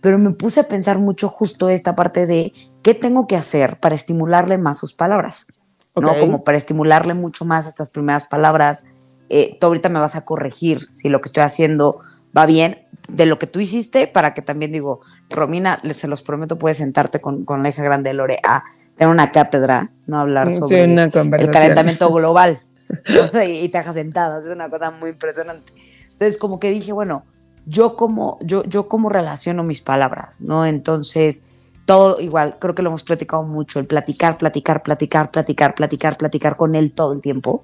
pero 0.01 0.17
me 0.17 0.31
puse 0.31 0.61
a 0.61 0.67
pensar 0.67 0.99
mucho 0.99 1.29
justo 1.29 1.69
esta 1.69 1.95
parte 1.95 2.25
de 2.25 2.53
qué 2.81 2.93
tengo 2.93 3.27
que 3.27 3.35
hacer 3.35 3.79
para 3.79 3.95
estimularle 3.95 4.57
más 4.57 4.77
sus 4.77 4.93
palabras, 4.93 5.47
¿no? 5.95 6.17
Como 6.17 6.43
para 6.43 6.57
estimularle 6.57 7.13
mucho 7.13 7.43
más 7.43 7.67
estas 7.67 7.89
primeras 7.89 8.25
palabras. 8.25 8.85
Eh, 9.29 9.57
tú 9.59 9.67
ahorita 9.67 9.89
me 9.89 9.99
vas 9.99 10.15
a 10.15 10.23
corregir 10.23 10.87
si 10.91 11.09
lo 11.09 11.19
que 11.19 11.27
estoy 11.27 11.43
haciendo 11.43 11.99
va 12.35 12.45
bien 12.45 12.87
de 13.09 13.25
lo 13.25 13.39
que 13.39 13.47
tú 13.47 13.59
hiciste 13.59 14.07
para 14.07 14.33
que 14.33 14.41
también 14.41 14.71
digo, 14.71 15.01
Romina, 15.29 15.77
se 15.93 16.07
los 16.07 16.21
prometo, 16.21 16.57
puedes 16.57 16.77
sentarte 16.77 17.19
con, 17.19 17.43
con 17.43 17.63
la 17.63 17.69
hija 17.69 17.83
grande 17.83 18.11
de 18.11 18.13
Lore 18.13 18.39
a 18.43 18.63
tener 18.95 19.11
una 19.11 19.31
cátedra, 19.31 19.91
no 20.07 20.19
hablar 20.19 20.51
sobre 20.51 20.83
el 20.83 21.51
calentamiento 21.51 22.11
global. 22.13 22.59
y 23.47 23.69
te 23.69 23.77
dejas 23.77 23.95
sentada, 23.95 24.39
es 24.39 24.47
una 24.47 24.69
cosa 24.69 24.91
muy 24.91 25.11
impresionante. 25.11 25.71
Entonces, 26.13 26.37
como 26.39 26.59
que 26.59 26.69
dije, 26.69 26.91
bueno, 26.91 27.23
yo 27.65 27.95
como, 27.95 28.39
yo, 28.41 28.63
yo 28.63 28.87
como 28.87 29.09
relaciono 29.09 29.63
mis 29.63 29.81
palabras, 29.81 30.41
¿no? 30.41 30.65
Entonces, 30.65 31.43
todo 31.85 32.19
igual, 32.19 32.57
creo 32.59 32.75
que 32.75 32.81
lo 32.81 32.89
hemos 32.89 33.03
platicado 33.03 33.43
mucho, 33.43 33.79
el 33.79 33.87
platicar, 33.87 34.37
platicar, 34.37 34.83
platicar, 34.83 35.29
platicar, 35.31 35.75
platicar, 35.75 36.17
platicar 36.17 36.55
con 36.57 36.75
él 36.75 36.91
todo 36.91 37.13
el 37.13 37.21
tiempo, 37.21 37.63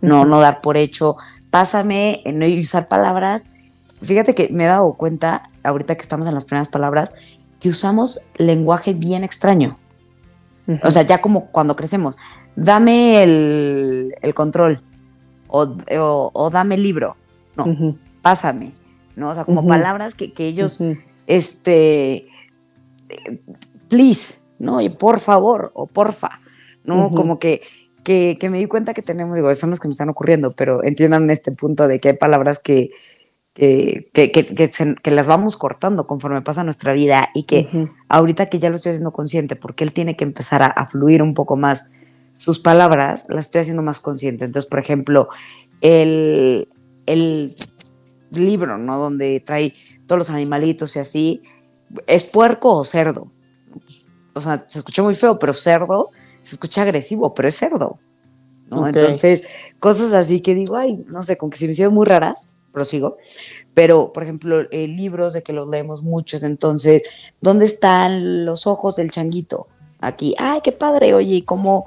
no, 0.00 0.24
no 0.24 0.40
dar 0.40 0.60
por 0.60 0.76
hecho, 0.76 1.16
pásame, 1.50 2.22
no 2.26 2.46
usar 2.60 2.88
palabras. 2.88 3.44
Fíjate 4.00 4.34
que 4.34 4.48
me 4.50 4.64
he 4.64 4.68
dado 4.68 4.94
cuenta, 4.94 5.50
ahorita 5.64 5.96
que 5.96 6.02
estamos 6.02 6.26
en 6.28 6.34
las 6.34 6.44
primeras 6.44 6.68
palabras, 6.68 7.14
que 7.60 7.68
usamos 7.68 8.26
lenguaje 8.36 8.92
bien 8.92 9.24
extraño. 9.24 9.78
O 10.82 10.90
sea, 10.90 11.02
ya 11.02 11.20
como 11.20 11.46
cuando 11.46 11.74
crecemos, 11.74 12.18
dame 12.58 13.22
el, 13.22 14.34
control 14.34 14.78
o, 15.48 16.50
dame 16.52 16.74
el 16.74 16.82
libro. 16.82 17.16
No, 17.56 17.96
pásame. 18.22 18.72
¿no? 19.16 19.30
O 19.30 19.34
sea, 19.34 19.44
como 19.44 19.66
palabras 19.66 20.14
que, 20.14 20.32
ellos, 20.38 20.80
este, 21.26 22.26
please, 23.88 24.40
¿no? 24.58 24.80
Y 24.80 24.88
por 24.88 25.20
favor 25.20 25.70
o 25.74 25.86
porfa, 25.86 26.30
¿no? 26.84 27.10
Como 27.10 27.38
que, 27.38 27.60
que, 28.04 28.36
me 28.50 28.58
di 28.58 28.66
cuenta 28.66 28.94
que 28.94 29.02
tenemos, 29.02 29.36
digo, 29.36 29.52
son 29.54 29.70
las 29.70 29.80
que 29.80 29.88
me 29.88 29.92
están 29.92 30.08
ocurriendo, 30.08 30.52
pero 30.56 30.82
entiendan 30.84 31.28
este 31.30 31.52
punto 31.52 31.88
de 31.88 31.98
que 31.98 32.10
hay 32.10 32.16
palabras 32.16 32.60
que, 32.60 32.90
que, 33.54 34.08
que, 34.12 35.10
las 35.10 35.26
vamos 35.26 35.56
cortando 35.56 36.06
conforme 36.06 36.42
pasa 36.42 36.62
nuestra 36.62 36.92
vida 36.92 37.30
y 37.34 37.42
que 37.42 37.88
ahorita 38.08 38.46
que 38.46 38.60
ya 38.60 38.70
lo 38.70 38.76
estoy 38.76 38.90
haciendo 38.90 39.12
consciente, 39.12 39.56
porque 39.56 39.82
él 39.82 39.92
tiene 39.92 40.16
que 40.16 40.24
empezar 40.24 40.62
a, 40.62 40.86
fluir 40.86 41.22
un 41.22 41.34
poco 41.34 41.56
más 41.56 41.90
sus 42.38 42.60
palabras, 42.60 43.24
las 43.28 43.46
estoy 43.46 43.62
haciendo 43.62 43.82
más 43.82 44.00
consciente. 44.00 44.44
Entonces, 44.44 44.70
por 44.70 44.78
ejemplo, 44.78 45.28
el, 45.80 46.68
el 47.06 47.50
libro, 48.30 48.78
¿no? 48.78 48.98
Donde 48.98 49.40
trae 49.40 49.74
todos 50.06 50.18
los 50.20 50.30
animalitos 50.30 50.96
y 50.96 51.00
así, 51.00 51.42
¿es 52.06 52.24
puerco 52.24 52.70
o 52.70 52.84
cerdo? 52.84 53.26
O 54.34 54.40
sea, 54.40 54.64
se 54.68 54.78
escucha 54.78 55.02
muy 55.02 55.14
feo, 55.14 55.38
pero 55.38 55.52
cerdo 55.52 56.10
se 56.40 56.54
escucha 56.54 56.82
agresivo, 56.82 57.34
pero 57.34 57.48
es 57.48 57.56
cerdo. 57.56 57.98
¿no? 58.70 58.86
Entonces, 58.86 59.76
cosas 59.80 60.12
así 60.12 60.40
que 60.40 60.54
digo, 60.54 60.76
ay, 60.76 61.04
no 61.08 61.22
sé, 61.22 61.36
con 61.36 61.50
que 61.50 61.56
se 61.56 61.66
me 61.66 61.72
hicieron 61.72 61.94
muy 61.94 62.06
raras, 62.06 62.60
prosigo. 62.72 63.16
Pero, 63.74 64.12
por 64.12 64.22
ejemplo, 64.22 64.60
eh, 64.70 64.86
libros 64.86 65.32
de 65.32 65.42
que 65.42 65.52
los 65.52 65.68
leemos 65.68 66.02
muchos, 66.02 66.42
entonces, 66.42 67.02
¿dónde 67.40 67.66
están 67.66 68.44
los 68.44 68.66
ojos 68.66 68.96
del 68.96 69.10
changuito? 69.10 69.64
Aquí, 70.00 70.34
ay, 70.38 70.60
qué 70.62 70.72
padre, 70.72 71.14
oye, 71.14 71.44
¿cómo, 71.44 71.86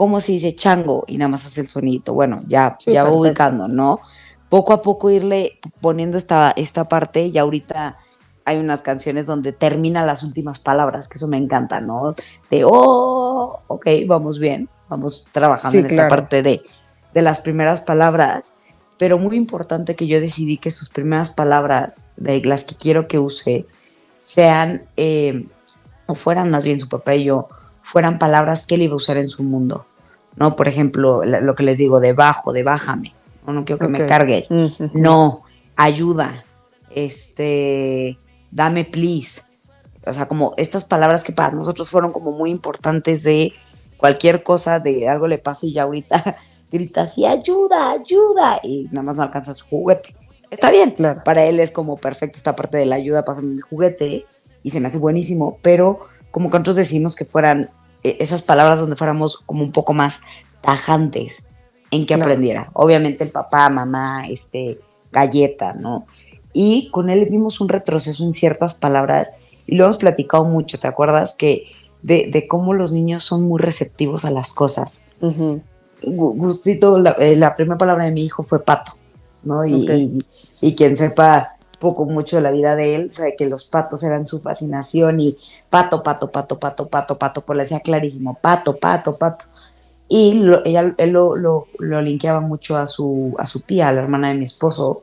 cómo 0.00 0.18
se 0.22 0.32
dice 0.32 0.54
chango? 0.54 1.04
Y 1.06 1.18
nada 1.18 1.28
más 1.28 1.44
hace 1.44 1.60
el 1.60 1.68
sonito. 1.68 2.14
Bueno, 2.14 2.38
ya, 2.48 2.74
ya 2.86 3.04
va 3.04 3.12
ubicando, 3.12 3.68
¿no? 3.68 4.00
Poco 4.48 4.72
a 4.72 4.80
poco 4.80 5.10
irle 5.10 5.58
poniendo 5.82 6.16
esta, 6.16 6.54
esta 6.56 6.88
parte 6.88 7.26
y 7.26 7.36
ahorita 7.36 7.98
hay 8.46 8.56
unas 8.56 8.80
canciones 8.80 9.26
donde 9.26 9.52
termina 9.52 10.02
las 10.06 10.22
últimas 10.22 10.58
palabras, 10.58 11.06
que 11.06 11.18
eso 11.18 11.28
me 11.28 11.36
encanta, 11.36 11.82
¿no? 11.82 12.14
De, 12.50 12.64
oh, 12.64 13.58
ok, 13.68 13.86
vamos 14.06 14.38
bien, 14.38 14.70
vamos 14.88 15.28
trabajando 15.32 15.80
en 15.80 15.84
esta 15.84 16.08
parte 16.08 16.42
de, 16.42 16.62
de 17.12 17.20
las 17.20 17.40
primeras 17.40 17.82
palabras, 17.82 18.54
pero 18.98 19.18
muy 19.18 19.36
importante 19.36 19.96
que 19.96 20.06
yo 20.06 20.18
decidí 20.18 20.56
que 20.56 20.70
sus 20.70 20.88
primeras 20.88 21.28
palabras, 21.28 22.08
de 22.16 22.40
las 22.46 22.64
que 22.64 22.74
quiero 22.74 23.06
que 23.06 23.18
use, 23.18 23.66
sean, 24.20 24.80
eh, 24.96 25.44
o 26.06 26.14
fueran 26.14 26.50
más 26.50 26.64
bien 26.64 26.80
su 26.80 26.88
papá 26.88 27.16
y 27.16 27.24
yo, 27.24 27.50
fueran 27.90 28.18
palabras 28.18 28.66
que 28.66 28.76
él 28.76 28.82
iba 28.82 28.92
a 28.92 28.96
usar 28.96 29.16
en 29.16 29.28
su 29.28 29.42
mundo, 29.42 29.86
¿no? 30.36 30.54
Por 30.54 30.68
ejemplo, 30.68 31.24
lo 31.24 31.54
que 31.56 31.64
les 31.64 31.76
digo, 31.78 31.98
de 31.98 32.12
bajo, 32.12 32.52
de 32.52 32.62
bájame, 32.62 33.12
no, 33.46 33.52
no 33.52 33.64
quiero 33.64 33.80
que 33.80 33.88
me 33.88 34.06
cargues, 34.06 34.48
no, 34.94 35.42
ayuda, 35.74 36.44
este, 36.90 38.16
dame 38.52 38.84
please, 38.84 39.42
o 40.06 40.12
sea, 40.14 40.28
como 40.28 40.54
estas 40.56 40.84
palabras 40.84 41.24
que 41.24 41.32
para 41.32 41.50
nosotros 41.50 41.90
fueron 41.90 42.12
como 42.12 42.30
muy 42.30 42.50
importantes 42.50 43.24
de 43.24 43.52
cualquier 43.96 44.42
cosa 44.44 44.78
de 44.78 45.08
algo 45.08 45.26
le 45.26 45.38
pasa 45.38 45.66
y 45.66 45.72
ya 45.72 45.82
ahorita 45.82 46.36
grita 46.72 47.00
así, 47.00 47.26
ayuda, 47.26 47.90
ayuda, 47.90 48.60
y 48.62 48.84
nada 48.92 49.02
más 49.02 49.16
no 49.16 49.24
alcanza 49.24 49.52
su 49.52 49.66
juguete. 49.66 50.14
Está 50.50 50.70
bien, 50.70 50.92
Claro. 50.92 51.20
para 51.24 51.44
él 51.44 51.58
es 51.58 51.72
como 51.72 51.96
perfecto 51.96 52.36
esta 52.38 52.54
parte 52.54 52.78
de 52.78 52.86
la 52.86 52.94
ayuda, 52.94 53.24
pásame 53.24 53.48
mi 53.48 53.58
juguete, 53.60 54.22
y 54.62 54.70
se 54.70 54.78
me 54.78 54.86
hace 54.86 54.98
buenísimo, 54.98 55.58
pero 55.60 56.06
como 56.30 56.48
que 56.48 56.58
nosotros 56.58 56.76
decimos 56.76 57.16
que 57.16 57.24
fueran 57.24 57.70
esas 58.02 58.42
palabras 58.42 58.80
donde 58.80 58.96
fuéramos 58.96 59.38
como 59.38 59.62
un 59.62 59.72
poco 59.72 59.92
más 59.94 60.20
tajantes 60.62 61.44
en 61.90 62.06
que 62.06 62.14
aprendiera. 62.14 62.68
Obviamente 62.74 63.24
el 63.24 63.30
papá, 63.30 63.68
mamá, 63.68 64.26
este, 64.28 64.78
galleta, 65.12 65.72
¿no? 65.74 66.04
Y 66.52 66.88
con 66.90 67.10
él 67.10 67.26
vimos 67.30 67.60
un 67.60 67.68
retroceso 67.68 68.24
en 68.24 68.32
ciertas 68.32 68.74
palabras 68.74 69.32
y 69.66 69.74
lo 69.76 69.84
hemos 69.84 69.98
platicado 69.98 70.44
mucho, 70.44 70.78
¿te 70.78 70.88
acuerdas? 70.88 71.34
Que 71.34 71.64
de, 72.02 72.28
de 72.32 72.46
cómo 72.48 72.74
los 72.74 72.92
niños 72.92 73.24
son 73.24 73.42
muy 73.42 73.60
receptivos 73.60 74.24
a 74.24 74.30
las 74.30 74.52
cosas. 74.52 75.02
Gustito, 76.02 76.98
la, 76.98 77.10
eh, 77.12 77.36
la 77.36 77.54
primera 77.54 77.76
palabra 77.78 78.04
de 78.06 78.10
mi 78.10 78.24
hijo 78.24 78.42
fue 78.42 78.62
pato, 78.64 78.92
¿no? 79.42 79.64
Y, 79.66 79.82
Ok. 79.84 79.90
y- 79.90 80.18
y 80.68 80.74
quien 80.74 80.96
sepa 80.96 81.56
poco 81.80 82.04
mucho 82.04 82.36
de 82.36 82.42
la 82.42 82.50
vida 82.52 82.76
de 82.76 82.94
él, 82.94 83.12
sabe 83.12 83.34
que 83.36 83.46
los 83.46 83.64
patos 83.64 84.02
eran 84.02 84.24
su 84.24 84.40
fascinación 84.40 85.18
y 85.18 85.34
pato, 85.70 86.02
pato, 86.02 86.30
pato, 86.30 86.58
pato, 86.58 86.88
pato, 86.88 87.18
pato, 87.18 87.40
pues 87.40 87.56
le 87.56 87.62
decía 87.64 87.80
clarísimo, 87.80 88.34
pato, 88.40 88.76
pato, 88.76 89.16
pato. 89.18 89.44
Y 90.08 90.34
lo- 90.34 90.64
ella, 90.64 90.94
él 90.98 91.10
lo, 91.10 91.36
lo, 91.36 91.66
lo 91.78 92.02
linkeaba 92.02 92.40
mucho 92.40 92.76
a 92.76 92.86
su, 92.86 93.34
a 93.38 93.46
su 93.46 93.60
tía, 93.60 93.90
la 93.92 94.02
hermana 94.02 94.28
de 94.28 94.34
mi 94.34 94.44
esposo, 94.44 95.02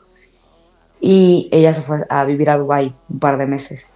y 1.00 1.48
ella 1.52 1.74
se 1.74 1.82
fue 1.82 2.06
a 2.10 2.26
vivir 2.26 2.50
a 2.50 2.58
Dubái 2.58 2.94
un 3.10 3.20
par 3.20 3.38
de 3.38 3.46
meses. 3.46 3.92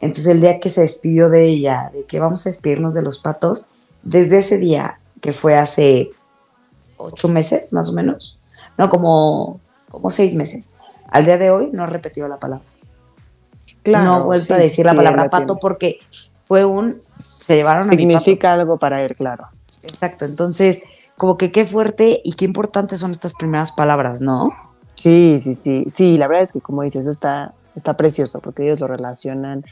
Entonces 0.00 0.26
el 0.28 0.40
día 0.40 0.60
que 0.60 0.70
se 0.70 0.82
despidió 0.82 1.28
de 1.28 1.46
ella, 1.48 1.90
de 1.92 2.04
que 2.04 2.18
vamos 2.20 2.46
a 2.46 2.50
despedirnos 2.50 2.94
de 2.94 3.02
los 3.02 3.18
patos, 3.18 3.68
desde 4.02 4.38
ese 4.38 4.58
día, 4.58 4.98
que 5.20 5.32
fue 5.32 5.56
hace 5.56 6.10
ocho 6.96 7.28
meses 7.28 7.72
más 7.72 7.90
o 7.90 7.92
menos, 7.92 8.38
no, 8.78 8.88
como, 8.88 9.60
como 9.90 10.10
seis 10.10 10.34
meses, 10.34 10.66
al 11.10 11.24
día 11.24 11.38
de 11.38 11.50
hoy 11.50 11.70
no 11.72 11.82
ha 11.82 11.86
repetido 11.86 12.28
la 12.28 12.38
palabra. 12.38 12.64
Claro, 13.82 14.04
no 14.04 14.14
ha 14.14 14.18
vuelto 14.20 14.46
sí, 14.46 14.52
a 14.52 14.56
decir 14.56 14.84
la 14.84 14.94
palabra 14.94 15.24
la 15.24 15.30
pato 15.30 15.46
tiene. 15.46 15.60
porque 15.60 15.98
fue 16.46 16.64
un... 16.64 16.92
Se 16.92 17.56
llevaron 17.56 17.84
a 17.84 17.90
mi 17.90 17.96
pato. 17.96 18.20
Significa 18.20 18.52
algo 18.52 18.78
para 18.78 19.02
él, 19.02 19.14
claro. 19.16 19.44
Exacto, 19.82 20.24
entonces, 20.24 20.82
como 21.16 21.36
que 21.36 21.50
qué 21.50 21.64
fuerte 21.64 22.20
y 22.22 22.34
qué 22.34 22.44
importantes 22.44 23.00
son 23.00 23.12
estas 23.12 23.34
primeras 23.34 23.72
palabras, 23.72 24.20
¿no? 24.20 24.48
Sí, 24.94 25.38
sí, 25.40 25.54
sí. 25.54 25.86
Sí, 25.92 26.18
la 26.18 26.28
verdad 26.28 26.44
es 26.44 26.52
que 26.52 26.60
como 26.60 26.82
dices, 26.82 27.06
está, 27.06 27.54
está 27.74 27.96
precioso 27.96 28.40
porque 28.40 28.64
ellos 28.64 28.80
lo 28.80 28.86
relacionan 28.86 29.64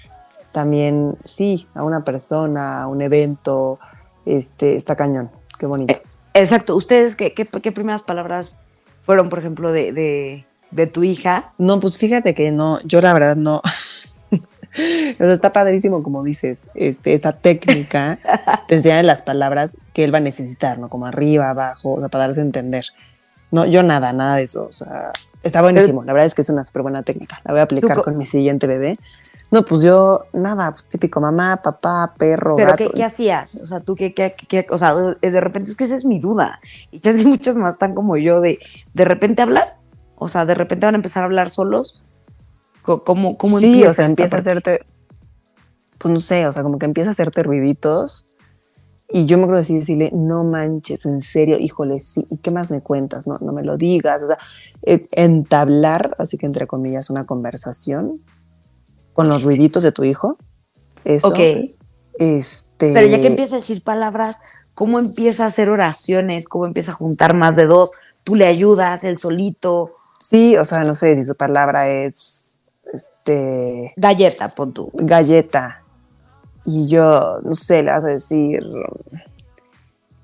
también, 0.52 1.16
sí, 1.24 1.68
a 1.74 1.84
una 1.84 2.04
persona, 2.04 2.82
a 2.82 2.86
un 2.88 3.02
evento. 3.02 3.78
Este, 4.24 4.74
está 4.74 4.96
cañón. 4.96 5.30
Qué 5.58 5.66
bonito. 5.66 5.92
Eh, 5.92 6.02
Exacto, 6.34 6.76
¿ustedes 6.76 7.16
qué, 7.16 7.34
qué, 7.34 7.46
qué 7.46 7.72
primeras 7.72 8.02
palabras 8.02 8.66
fueron, 9.02 9.28
por 9.28 9.38
ejemplo, 9.38 9.72
de, 9.72 9.92
de, 9.92 10.46
de 10.70 10.86
tu 10.86 11.02
hija? 11.02 11.46
No, 11.58 11.80
pues 11.80 11.98
fíjate 11.98 12.34
que 12.34 12.50
no, 12.52 12.78
yo 12.84 13.00
la 13.00 13.12
verdad 13.14 13.36
no. 13.36 13.60
o 14.32 15.24
sea, 15.24 15.32
está 15.32 15.52
padrísimo, 15.52 16.02
como 16.02 16.22
dices, 16.22 16.62
este, 16.74 17.14
esta 17.14 17.32
técnica 17.32 18.18
te 18.68 18.76
enseñan 18.76 19.06
las 19.06 19.22
palabras 19.22 19.76
que 19.92 20.04
él 20.04 20.12
va 20.12 20.18
a 20.18 20.22
necesitar, 20.22 20.78
¿no? 20.78 20.88
Como 20.88 21.06
arriba, 21.06 21.50
abajo, 21.50 21.94
o 21.94 22.00
sea, 22.00 22.08
para 22.08 22.24
darse 22.26 22.40
a 22.40 22.44
entender. 22.44 22.84
No, 23.50 23.64
yo 23.64 23.82
nada, 23.82 24.12
nada 24.12 24.36
de 24.36 24.42
eso, 24.42 24.66
o 24.66 24.72
sea, 24.72 25.10
está 25.42 25.62
buenísimo. 25.62 26.02
La 26.02 26.12
verdad 26.12 26.26
es 26.26 26.34
que 26.34 26.42
es 26.42 26.50
una 26.50 26.64
súper 26.64 26.82
buena 26.82 27.02
técnica. 27.02 27.40
La 27.44 27.52
voy 27.52 27.60
a 27.60 27.64
aplicar 27.64 27.96
co- 27.96 28.04
con 28.04 28.18
mi 28.18 28.26
siguiente 28.26 28.66
bebé. 28.66 28.92
No, 29.50 29.64
pues 29.64 29.80
yo, 29.80 30.26
nada, 30.34 30.72
pues 30.72 30.84
típico 30.84 31.22
mamá, 31.22 31.62
papá, 31.62 32.12
perro, 32.18 32.56
¿Pero 32.56 32.72
gato. 32.72 32.90
qué, 32.90 32.90
qué 32.94 33.04
hacías? 33.04 33.54
O 33.62 33.64
sea, 33.64 33.80
tú 33.80 33.96
qué, 33.96 34.12
qué, 34.12 34.34
qué- 34.46 34.66
o 34.68 34.76
sea, 34.76 34.92
de 34.94 35.40
repente 35.40 35.70
es 35.70 35.76
que 35.76 35.84
esa 35.84 35.94
es 35.94 36.04
mi 36.04 36.18
duda. 36.18 36.60
Y 36.90 37.00
casi 37.00 37.24
muchos 37.24 37.56
más 37.56 37.72
están 37.74 37.94
como 37.94 38.18
yo 38.18 38.42
de, 38.42 38.58
de 38.92 39.04
repente 39.06 39.40
hablar, 39.40 39.64
o 40.18 40.28
sea, 40.28 40.44
de 40.44 40.54
repente 40.54 40.86
van 40.86 40.94
a 40.94 40.98
empezar 40.98 41.22
a 41.22 41.26
hablar 41.26 41.48
solos. 41.50 42.02
¿Cómo, 42.82 43.36
cómo 43.36 43.58
sí, 43.58 43.66
empieza 43.66 43.90
o 43.90 43.92
sea, 43.92 44.06
empieza 44.06 44.36
a 44.36 44.38
hacerte, 44.40 44.80
pues 45.98 46.12
no 46.12 46.20
sé, 46.20 46.46
o 46.46 46.52
sea, 46.52 46.62
como 46.62 46.78
que 46.78 46.86
empieza 46.86 47.10
a 47.10 47.12
hacerte 47.12 47.42
ruiditos. 47.42 48.24
Y 49.10 49.26
yo 49.26 49.36
me 49.38 49.44
acuerdo 49.44 49.62
de 49.62 49.74
decirle, 49.74 50.10
no 50.12 50.44
manches, 50.44 51.04
en 51.04 51.22
serio, 51.22 51.58
híjole, 51.58 52.00
sí, 52.00 52.26
¿y 52.30 52.38
qué 52.38 52.50
más 52.50 52.70
me 52.70 52.80
cuentas? 52.80 53.26
No, 53.26 53.38
no 53.40 53.52
me 53.52 53.62
lo 53.62 53.76
digas. 53.76 54.22
O 54.22 54.26
sea, 54.26 54.38
eh, 54.82 55.06
entablar, 55.12 56.16
así 56.18 56.38
que 56.38 56.46
entre 56.46 56.66
comillas, 56.66 57.10
una 57.10 57.26
conversación 57.26 58.22
con 59.12 59.28
los 59.28 59.44
ruiditos 59.44 59.82
de 59.82 59.92
tu 59.92 60.04
hijo. 60.04 60.36
Eso. 61.04 61.28
Ok. 61.28 61.38
Este, 62.18 62.92
Pero 62.92 63.06
ya 63.06 63.20
que 63.20 63.28
empieza 63.28 63.56
a 63.56 63.60
decir 63.60 63.82
palabras, 63.82 64.36
¿cómo 64.74 64.98
empieza 64.98 65.44
a 65.44 65.48
hacer 65.48 65.70
oraciones? 65.70 66.48
¿Cómo 66.48 66.66
empieza 66.66 66.92
a 66.92 66.94
juntar 66.94 67.34
más 67.34 67.56
de 67.56 67.66
dos? 67.66 67.92
¿Tú 68.24 68.34
le 68.34 68.46
ayudas, 68.46 69.04
él 69.04 69.18
solito? 69.18 69.90
Sí, 70.20 70.56
o 70.56 70.64
sea, 70.64 70.82
no 70.82 70.94
sé 70.94 71.14
si 71.16 71.24
su 71.24 71.34
palabra 71.34 71.88
es 71.88 72.58
este 72.92 73.92
Galleta, 73.96 74.48
pon 74.48 74.72
tú. 74.72 74.90
galleta. 74.94 75.82
Y 76.64 76.88
yo, 76.88 77.38
no 77.42 77.52
sé, 77.52 77.82
le 77.82 77.90
vas 77.90 78.04
a 78.04 78.08
decir 78.08 78.62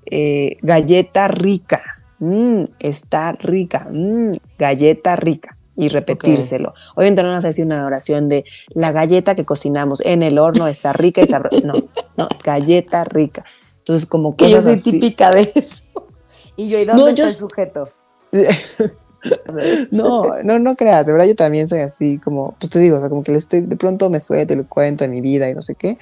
eh, 0.05 0.57
galleta 0.61 1.27
rica. 1.27 1.81
Mm, 2.19 2.65
está 2.79 3.31
rica. 3.33 3.87
Mm, 3.91 4.33
galleta 4.57 5.15
rica. 5.15 5.57
Y 5.77 5.89
repetírselo. 5.89 6.73
Obviamente 6.95 7.23
no 7.23 7.35
a 7.35 7.39
decir 7.41 7.65
una 7.65 7.85
oración 7.85 8.29
de 8.29 8.45
la 8.69 8.93
galleta 8.93 9.35
que 9.35 9.43
cocinamos 9.43 9.99
en 10.05 10.23
el 10.23 10.39
horno 10.39 10.67
está 10.67 10.93
rica 10.93 11.21
y 11.21 11.27
sabrosa. 11.27 11.67
No, 11.67 11.73
no, 12.15 12.29
galleta 12.43 13.03
rica. 13.03 13.43
Entonces, 13.79 14.05
como 14.05 14.35
Que 14.37 14.49
yo 14.49 14.61
soy 14.61 14.75
así. 14.75 14.91
típica 14.91 15.31
de 15.31 15.51
eso. 15.55 15.83
Y 16.57 16.69
yo, 16.69 16.79
¿y 16.79 16.85
dónde 16.85 17.01
No, 17.01 17.07
está 17.09 17.21
yo 17.23 17.27
el 17.27 17.35
sujeto? 17.35 17.89
No, 19.91 20.23
no, 20.43 20.59
no 20.59 20.75
creas, 20.75 21.05
de 21.05 21.13
verdad 21.13 21.27
yo 21.27 21.35
también 21.35 21.67
soy 21.67 21.79
así, 21.79 22.19
como, 22.19 22.55
pues 22.59 22.69
te 22.69 22.79
digo, 22.79 22.97
o 22.97 22.99
sea, 22.99 23.09
como 23.09 23.23
que 23.23 23.31
le 23.31 23.37
estoy, 23.37 23.61
de 23.61 23.75
pronto 23.77 24.09
me 24.09 24.19
suelto 24.19 24.53
y 24.53 24.57
le 24.57 24.63
cuento 24.65 25.03
de 25.03 25.09
mi 25.09 25.21
vida 25.21 25.49
y 25.49 25.55
no 25.55 25.61
sé 25.61 25.75
qué. 25.75 25.97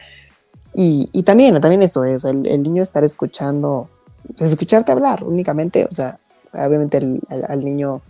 Y, 0.75 1.09
y 1.13 1.23
también, 1.23 1.59
también 1.61 1.83
eso, 1.83 2.03
eh, 2.05 2.15
o 2.15 2.19
sea, 2.19 2.31
el, 2.31 2.45
el 2.47 2.63
niño 2.63 2.81
estar 2.81 3.03
escuchando, 3.03 3.89
pues 4.37 4.49
escucharte 4.49 4.91
hablar 4.91 5.23
únicamente, 5.23 5.85
o 5.85 5.91
sea, 5.91 6.17
obviamente 6.53 6.97
el- 6.97 7.21
al, 7.29 7.45
al 7.47 7.59
niño 7.59 8.01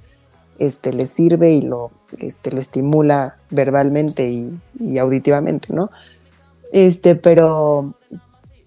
este, 0.60 0.94
le 0.94 1.06
sirve 1.08 1.52
y 1.52 1.62
lo, 1.62 1.92
este, 2.20 2.52
lo 2.52 2.60
estimula 2.60 3.36
verbalmente 3.50 4.30
y, 4.30 4.52
y 4.80 4.98
auditivamente, 4.98 5.74
¿no? 5.74 5.90
Este, 6.72 7.16
pero, 7.16 7.94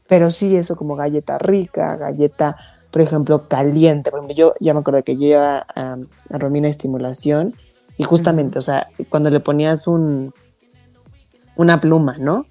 pero 0.08 0.30
sí, 0.30 0.56
eso 0.56 0.76
como 0.76 0.96
galleta 0.96 1.38
rica, 1.38 1.96
galleta, 1.96 2.56
por 2.96 3.02
ejemplo, 3.02 3.46
caliente. 3.46 4.10
Por 4.10 4.20
ejemplo, 4.20 4.34
yo 4.34 4.54
ya 4.58 4.72
me 4.72 4.80
acuerdo 4.80 5.02
que 5.02 5.16
yo 5.18 5.26
iba 5.26 5.66
a, 5.74 5.98
a 6.30 6.38
Romina 6.38 6.66
Estimulación 6.66 7.54
y 7.98 8.04
justamente, 8.04 8.58
o 8.58 8.62
sea, 8.62 8.88
cuando 9.10 9.28
le 9.28 9.38
ponías 9.40 9.86
un, 9.86 10.32
una 11.56 11.78
pluma, 11.78 12.16
¿no? 12.16 12.46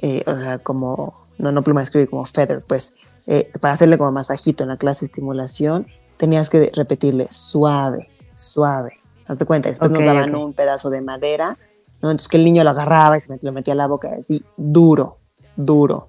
Eh, 0.00 0.22
o 0.24 0.36
sea, 0.36 0.60
como, 0.60 1.14
no, 1.38 1.50
no 1.50 1.64
pluma 1.64 1.80
de 1.80 1.86
escribir, 1.86 2.08
como 2.08 2.24
feather, 2.26 2.62
pues, 2.64 2.94
eh, 3.26 3.50
para 3.60 3.74
hacerle 3.74 3.98
como 3.98 4.12
masajito 4.12 4.62
en 4.62 4.68
la 4.68 4.76
clase 4.76 5.00
de 5.00 5.06
estimulación, 5.06 5.88
tenías 6.16 6.48
que 6.48 6.70
repetirle 6.72 7.26
suave, 7.32 8.08
suave. 8.34 8.92
Haz 9.26 9.40
de 9.40 9.46
cuenta, 9.46 9.68
después 9.68 9.90
Ok, 9.90 9.96
nos 9.96 10.06
daban 10.06 10.32
ok. 10.32 10.40
un 10.44 10.52
pedazo 10.52 10.90
de 10.90 11.00
madera, 11.02 11.58
¿no? 12.02 12.12
Entonces 12.12 12.28
que 12.28 12.36
el 12.36 12.44
niño 12.44 12.62
lo 12.62 12.70
agarraba 12.70 13.18
y 13.18 13.20
se 13.20 13.32
met- 13.32 13.42
lo 13.42 13.50
metía 13.50 13.72
a 13.74 13.76
la 13.76 13.88
boca 13.88 14.10
así, 14.16 14.44
duro, 14.56 15.18
duro. 15.56 16.06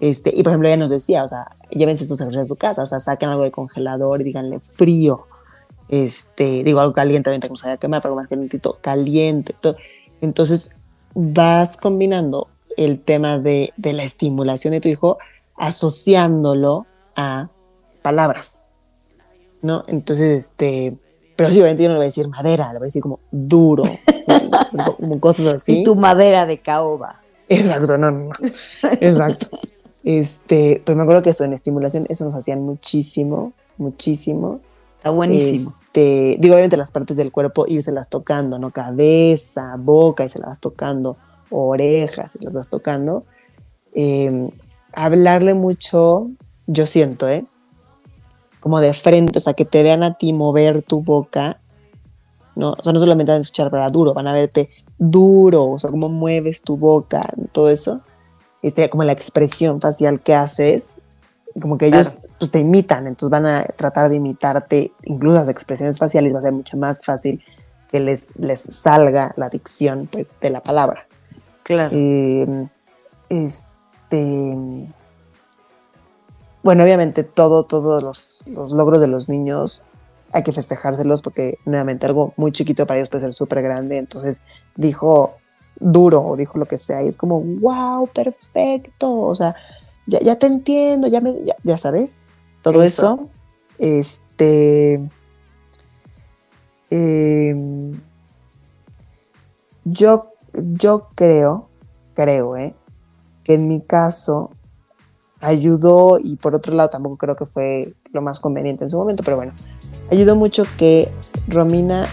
Este, 0.00 0.30
y 0.34 0.42
por 0.42 0.50
ejemplo, 0.50 0.68
ella 0.68 0.76
nos 0.76 0.90
decía, 0.90 1.24
o 1.24 1.28
sea, 1.28 1.48
llévense 1.70 2.06
sus 2.06 2.20
ejercicios 2.20 2.44
a 2.44 2.48
su 2.48 2.56
casa, 2.56 2.82
o 2.82 2.86
sea, 2.86 3.00
saquen 3.00 3.30
algo 3.30 3.42
de 3.42 3.50
congelador 3.50 4.20
y 4.20 4.24
díganle 4.24 4.60
frío. 4.60 5.26
Este, 5.88 6.64
digo, 6.64 6.80
algo 6.80 6.92
caliente, 6.92 7.30
obviamente 7.30 7.48
que 7.48 7.52
no 7.52 7.56
se 7.56 7.66
vaya 7.66 7.74
a 7.74 7.78
quemar, 7.78 8.02
pero 8.02 8.12
algo 8.12 8.20
más 8.20 8.28
calientito, 8.28 8.78
caliente. 8.80 9.54
todo. 9.58 9.76
Entonces, 10.20 10.72
vas 11.14 11.76
combinando 11.76 12.48
el 12.76 13.00
tema 13.00 13.38
de, 13.38 13.72
de 13.76 13.92
la 13.92 14.04
estimulación 14.04 14.72
de 14.72 14.80
tu 14.80 14.88
hijo, 14.88 15.18
asociándolo 15.56 16.86
a 17.14 17.48
palabras, 18.02 18.64
¿no? 19.62 19.84
Entonces, 19.88 20.44
este, 20.44 20.96
pero 21.36 21.50
sí, 21.50 21.60
obviamente 21.60 21.82
yo 21.82 21.88
no 21.88 21.94
le 21.94 21.98
voy 21.98 22.04
a 22.04 22.08
decir 22.08 22.28
madera, 22.28 22.72
le 22.72 22.78
voy 22.78 22.86
a 22.86 22.88
decir 22.88 23.02
como 23.02 23.20
duro, 23.30 23.84
como 24.96 25.20
cosas 25.20 25.46
así. 25.46 25.80
Y 25.80 25.84
tu 25.84 25.94
madera 25.94 26.46
de 26.46 26.58
caoba. 26.58 27.22
Exacto, 27.48 27.98
no, 27.98 28.10
no, 28.10 28.24
no. 28.24 28.32
Exacto. 29.00 29.48
Este, 30.06 30.80
pero 30.84 30.94
me 30.94 31.02
acuerdo 31.02 31.24
que 31.24 31.30
eso 31.30 31.42
en 31.42 31.52
estimulación, 31.52 32.06
eso 32.08 32.24
nos 32.24 32.34
hacían 32.36 32.62
muchísimo, 32.62 33.52
muchísimo. 33.76 34.60
Está 34.98 35.10
buenísimo. 35.10 35.74
Este, 35.82 36.36
digo, 36.38 36.54
obviamente 36.54 36.76
las 36.76 36.92
partes 36.92 37.16
del 37.16 37.32
cuerpo, 37.32 37.66
las 37.68 38.08
tocando, 38.08 38.60
¿no? 38.60 38.70
Cabeza, 38.70 39.74
boca, 39.76 40.24
y 40.24 40.28
se 40.28 40.38
las 40.38 40.50
vas 40.50 40.60
tocando, 40.60 41.16
orejas, 41.50 42.38
y 42.40 42.44
las 42.44 42.54
vas 42.54 42.68
tocando. 42.68 43.24
Eh, 43.96 44.48
hablarle 44.92 45.54
mucho, 45.54 46.30
yo 46.68 46.86
siento, 46.86 47.28
¿eh? 47.28 47.44
Como 48.60 48.80
de 48.80 48.94
frente, 48.94 49.38
o 49.38 49.40
sea, 49.40 49.54
que 49.54 49.64
te 49.64 49.82
vean 49.82 50.04
a 50.04 50.14
ti 50.14 50.32
mover 50.32 50.82
tu 50.82 51.02
boca, 51.02 51.60
¿no? 52.54 52.74
O 52.74 52.82
sea, 52.84 52.92
no 52.92 53.00
solamente 53.00 53.32
van 53.32 53.38
a 53.38 53.42
escuchar 53.42 53.72
para 53.72 53.88
duro, 53.88 54.14
van 54.14 54.28
a 54.28 54.34
verte 54.34 54.70
duro, 54.98 55.64
o 55.64 55.78
sea, 55.80 55.90
cómo 55.90 56.08
mueves 56.08 56.62
tu 56.62 56.76
boca, 56.76 57.22
todo 57.50 57.70
eso. 57.70 58.02
Este, 58.66 58.90
como 58.90 59.04
la 59.04 59.12
expresión 59.12 59.80
facial 59.80 60.18
que 60.18 60.34
haces, 60.34 60.94
como 61.62 61.78
que 61.78 61.86
ellos 61.86 62.24
pues, 62.40 62.50
te 62.50 62.58
imitan, 62.58 63.06
entonces 63.06 63.30
van 63.30 63.46
a 63.46 63.62
tratar 63.62 64.10
de 64.10 64.16
imitarte, 64.16 64.90
incluso 65.04 65.36
las 65.36 65.48
expresiones 65.48 66.00
faciales, 66.00 66.34
va 66.34 66.38
a 66.38 66.40
ser 66.40 66.52
mucho 66.52 66.76
más 66.76 67.04
fácil 67.04 67.40
que 67.88 68.00
les, 68.00 68.34
les 68.34 68.60
salga 68.60 69.32
la 69.36 69.50
dicción 69.50 70.08
pues, 70.10 70.34
de 70.40 70.50
la 70.50 70.64
palabra. 70.64 71.06
Claro. 71.62 71.90
Eh, 71.92 72.66
este. 73.28 74.56
Bueno, 76.64 76.82
obviamente 76.82 77.22
todo, 77.22 77.66
todos 77.66 78.02
los, 78.02 78.42
los, 78.46 78.72
logros 78.72 79.00
de 79.00 79.06
los 79.06 79.28
niños 79.28 79.82
hay 80.32 80.42
que 80.42 80.52
festejárselos 80.52 81.22
porque 81.22 81.58
nuevamente 81.66 82.04
algo 82.06 82.34
muy 82.36 82.50
chiquito 82.50 82.84
para 82.84 82.98
ellos 82.98 83.10
puede 83.10 83.22
ser 83.22 83.32
súper 83.32 83.62
grande. 83.62 83.98
Entonces 83.98 84.42
dijo 84.74 85.36
duro 85.78 86.22
o 86.22 86.36
dijo 86.36 86.58
lo 86.58 86.66
que 86.66 86.78
sea 86.78 87.02
y 87.02 87.08
es 87.08 87.16
como, 87.16 87.40
wow, 87.40 88.06
perfecto. 88.08 89.20
O 89.20 89.34
sea, 89.34 89.54
ya, 90.06 90.20
ya 90.20 90.38
te 90.38 90.46
entiendo, 90.46 91.08
ya, 91.08 91.20
me, 91.20 91.34
ya, 91.62 91.76
sabes. 91.76 92.16
Todo 92.62 92.82
eso, 92.82 93.28
este... 93.78 95.08
Em, 96.90 98.00
yo, 99.84 100.32
yo 100.54 101.08
creo, 101.14 101.68
creo, 102.14 102.56
¿eh? 102.56 102.74
que 103.46 103.54
en 103.54 103.68
mi 103.68 103.80
caso 103.80 104.50
ayudó 105.40 106.18
y 106.18 106.34
por 106.34 106.56
otro 106.56 106.74
lado 106.74 106.88
tampoco 106.88 107.16
creo 107.16 107.36
que 107.36 107.46
fue 107.46 107.94
lo 108.10 108.20
más 108.20 108.40
conveniente 108.40 108.82
en 108.82 108.90
su 108.90 108.98
momento, 108.98 109.22
pero 109.22 109.36
bueno, 109.36 109.52
ayudó 110.10 110.34
mucho 110.34 110.64
que 110.76 111.08
Romina 111.46 112.08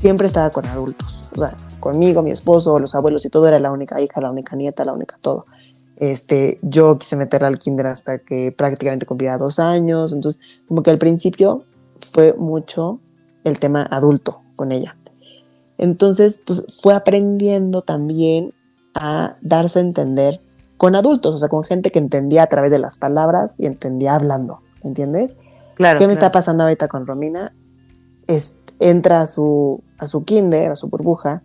siempre 0.00 0.26
estaba 0.26 0.48
con 0.48 0.64
adultos, 0.64 1.28
o 1.36 1.40
sea, 1.40 1.54
conmigo, 1.84 2.22
mi 2.22 2.30
esposo, 2.30 2.78
los 2.78 2.94
abuelos 2.94 3.26
y 3.26 3.28
todo, 3.28 3.46
era 3.46 3.60
la 3.60 3.70
única 3.70 4.00
hija, 4.00 4.18
la 4.22 4.30
única 4.30 4.56
nieta, 4.56 4.86
la 4.86 4.94
única 4.94 5.18
todo. 5.20 5.44
Este, 5.96 6.58
yo 6.62 6.98
quise 6.98 7.14
meterla 7.14 7.48
al 7.48 7.58
kinder 7.58 7.86
hasta 7.86 8.20
que 8.20 8.52
prácticamente 8.52 9.04
cumplía 9.04 9.36
dos 9.36 9.58
años, 9.58 10.14
entonces 10.14 10.40
como 10.66 10.82
que 10.82 10.90
al 10.90 10.96
principio 10.98 11.64
fue 11.98 12.32
mucho 12.32 13.00
el 13.44 13.58
tema 13.58 13.82
adulto 13.82 14.40
con 14.56 14.72
ella. 14.72 14.96
Entonces, 15.76 16.40
pues 16.44 16.64
fue 16.80 16.94
aprendiendo 16.94 17.82
también 17.82 18.54
a 18.94 19.36
darse 19.42 19.80
a 19.80 19.82
entender 19.82 20.40
con 20.78 20.96
adultos, 20.96 21.34
o 21.34 21.38
sea, 21.38 21.48
con 21.48 21.64
gente 21.64 21.90
que 21.90 21.98
entendía 21.98 22.44
a 22.44 22.46
través 22.46 22.70
de 22.70 22.78
las 22.78 22.96
palabras 22.96 23.56
y 23.58 23.66
entendía 23.66 24.14
hablando, 24.14 24.60
¿entiendes? 24.82 25.36
Claro. 25.74 25.98
¿Qué 25.98 26.06
me 26.06 26.14
está 26.14 26.32
pasando 26.32 26.64
ahorita 26.64 26.88
con 26.88 27.06
Romina? 27.06 27.52
entra 28.80 29.20
a 29.20 29.26
su, 29.26 29.82
a 29.98 30.06
su 30.06 30.24
kinder, 30.24 30.72
a 30.72 30.76
su 30.76 30.88
burbuja, 30.88 31.42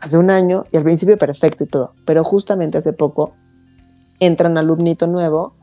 hace 0.00 0.18
un 0.18 0.30
año 0.30 0.64
y 0.70 0.76
al 0.76 0.84
principio 0.84 1.18
perfecto 1.18 1.64
y 1.64 1.66
todo, 1.66 1.94
pero 2.04 2.24
justamente 2.24 2.78
hace 2.78 2.92
poco 2.92 3.32
entra 4.20 4.48
un 4.48 4.58
alumnito 4.58 5.06
nuevo 5.06 5.54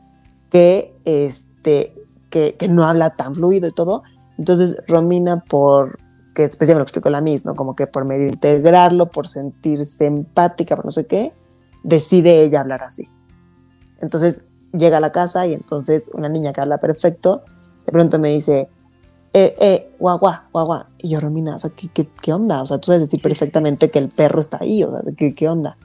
que, 0.50 0.94
este, 1.04 1.94
que, 2.30 2.56
no 2.68 2.84
habla 2.84 3.10
tan 3.10 3.34
fluido 3.34 3.68
y 3.68 3.72
todo, 3.72 4.02
entonces 4.38 4.82
Romina 4.86 5.42
por 5.44 5.98
que 6.34 6.42
después 6.42 6.68
ya 6.68 6.74
me 6.74 6.80
lo 6.80 6.82
explicó 6.82 7.08
la 7.08 7.22
misma, 7.22 7.54
Como 7.54 7.74
que 7.74 7.86
por 7.86 8.04
medio 8.04 8.26
de 8.26 8.32
integrarlo, 8.34 9.10
por 9.10 9.26
sentirse 9.26 10.04
empática, 10.04 10.76
por 10.76 10.84
no 10.84 10.90
sé 10.90 11.06
qué, 11.06 11.32
decide 11.82 12.42
ella 12.42 12.60
hablar 12.60 12.82
así. 12.82 13.04
Entonces 14.02 14.44
llega 14.72 14.98
a 14.98 15.00
la 15.00 15.12
casa 15.12 15.46
y 15.46 15.54
entonces 15.54 16.10
una 16.12 16.28
niña 16.28 16.52
que 16.52 16.60
habla 16.60 16.76
perfecto, 16.76 17.40
de 17.86 17.92
pronto 17.92 18.18
me 18.18 18.28
dice, 18.28 18.68
eh, 19.32 19.54
eh, 19.58 19.85
guau, 19.98 20.18
guau. 20.52 20.84
Y 20.98 21.08
yo, 21.10 21.20
Romina, 21.20 21.56
o 21.56 21.58
sea, 21.58 21.70
¿qué, 21.70 21.88
qué, 21.88 22.08
qué 22.20 22.32
onda? 22.32 22.62
O 22.62 22.66
sea, 22.66 22.78
tú 22.78 22.86
sabes 22.86 23.02
decir 23.02 23.20
perfectamente 23.22 23.90
que 23.90 23.98
el 23.98 24.08
perro 24.08 24.40
está 24.40 24.58
ahí, 24.60 24.82
o 24.84 24.90
sea, 24.90 25.00
¿qué, 25.16 25.34
¿qué, 25.34 25.48
onda? 25.48 25.76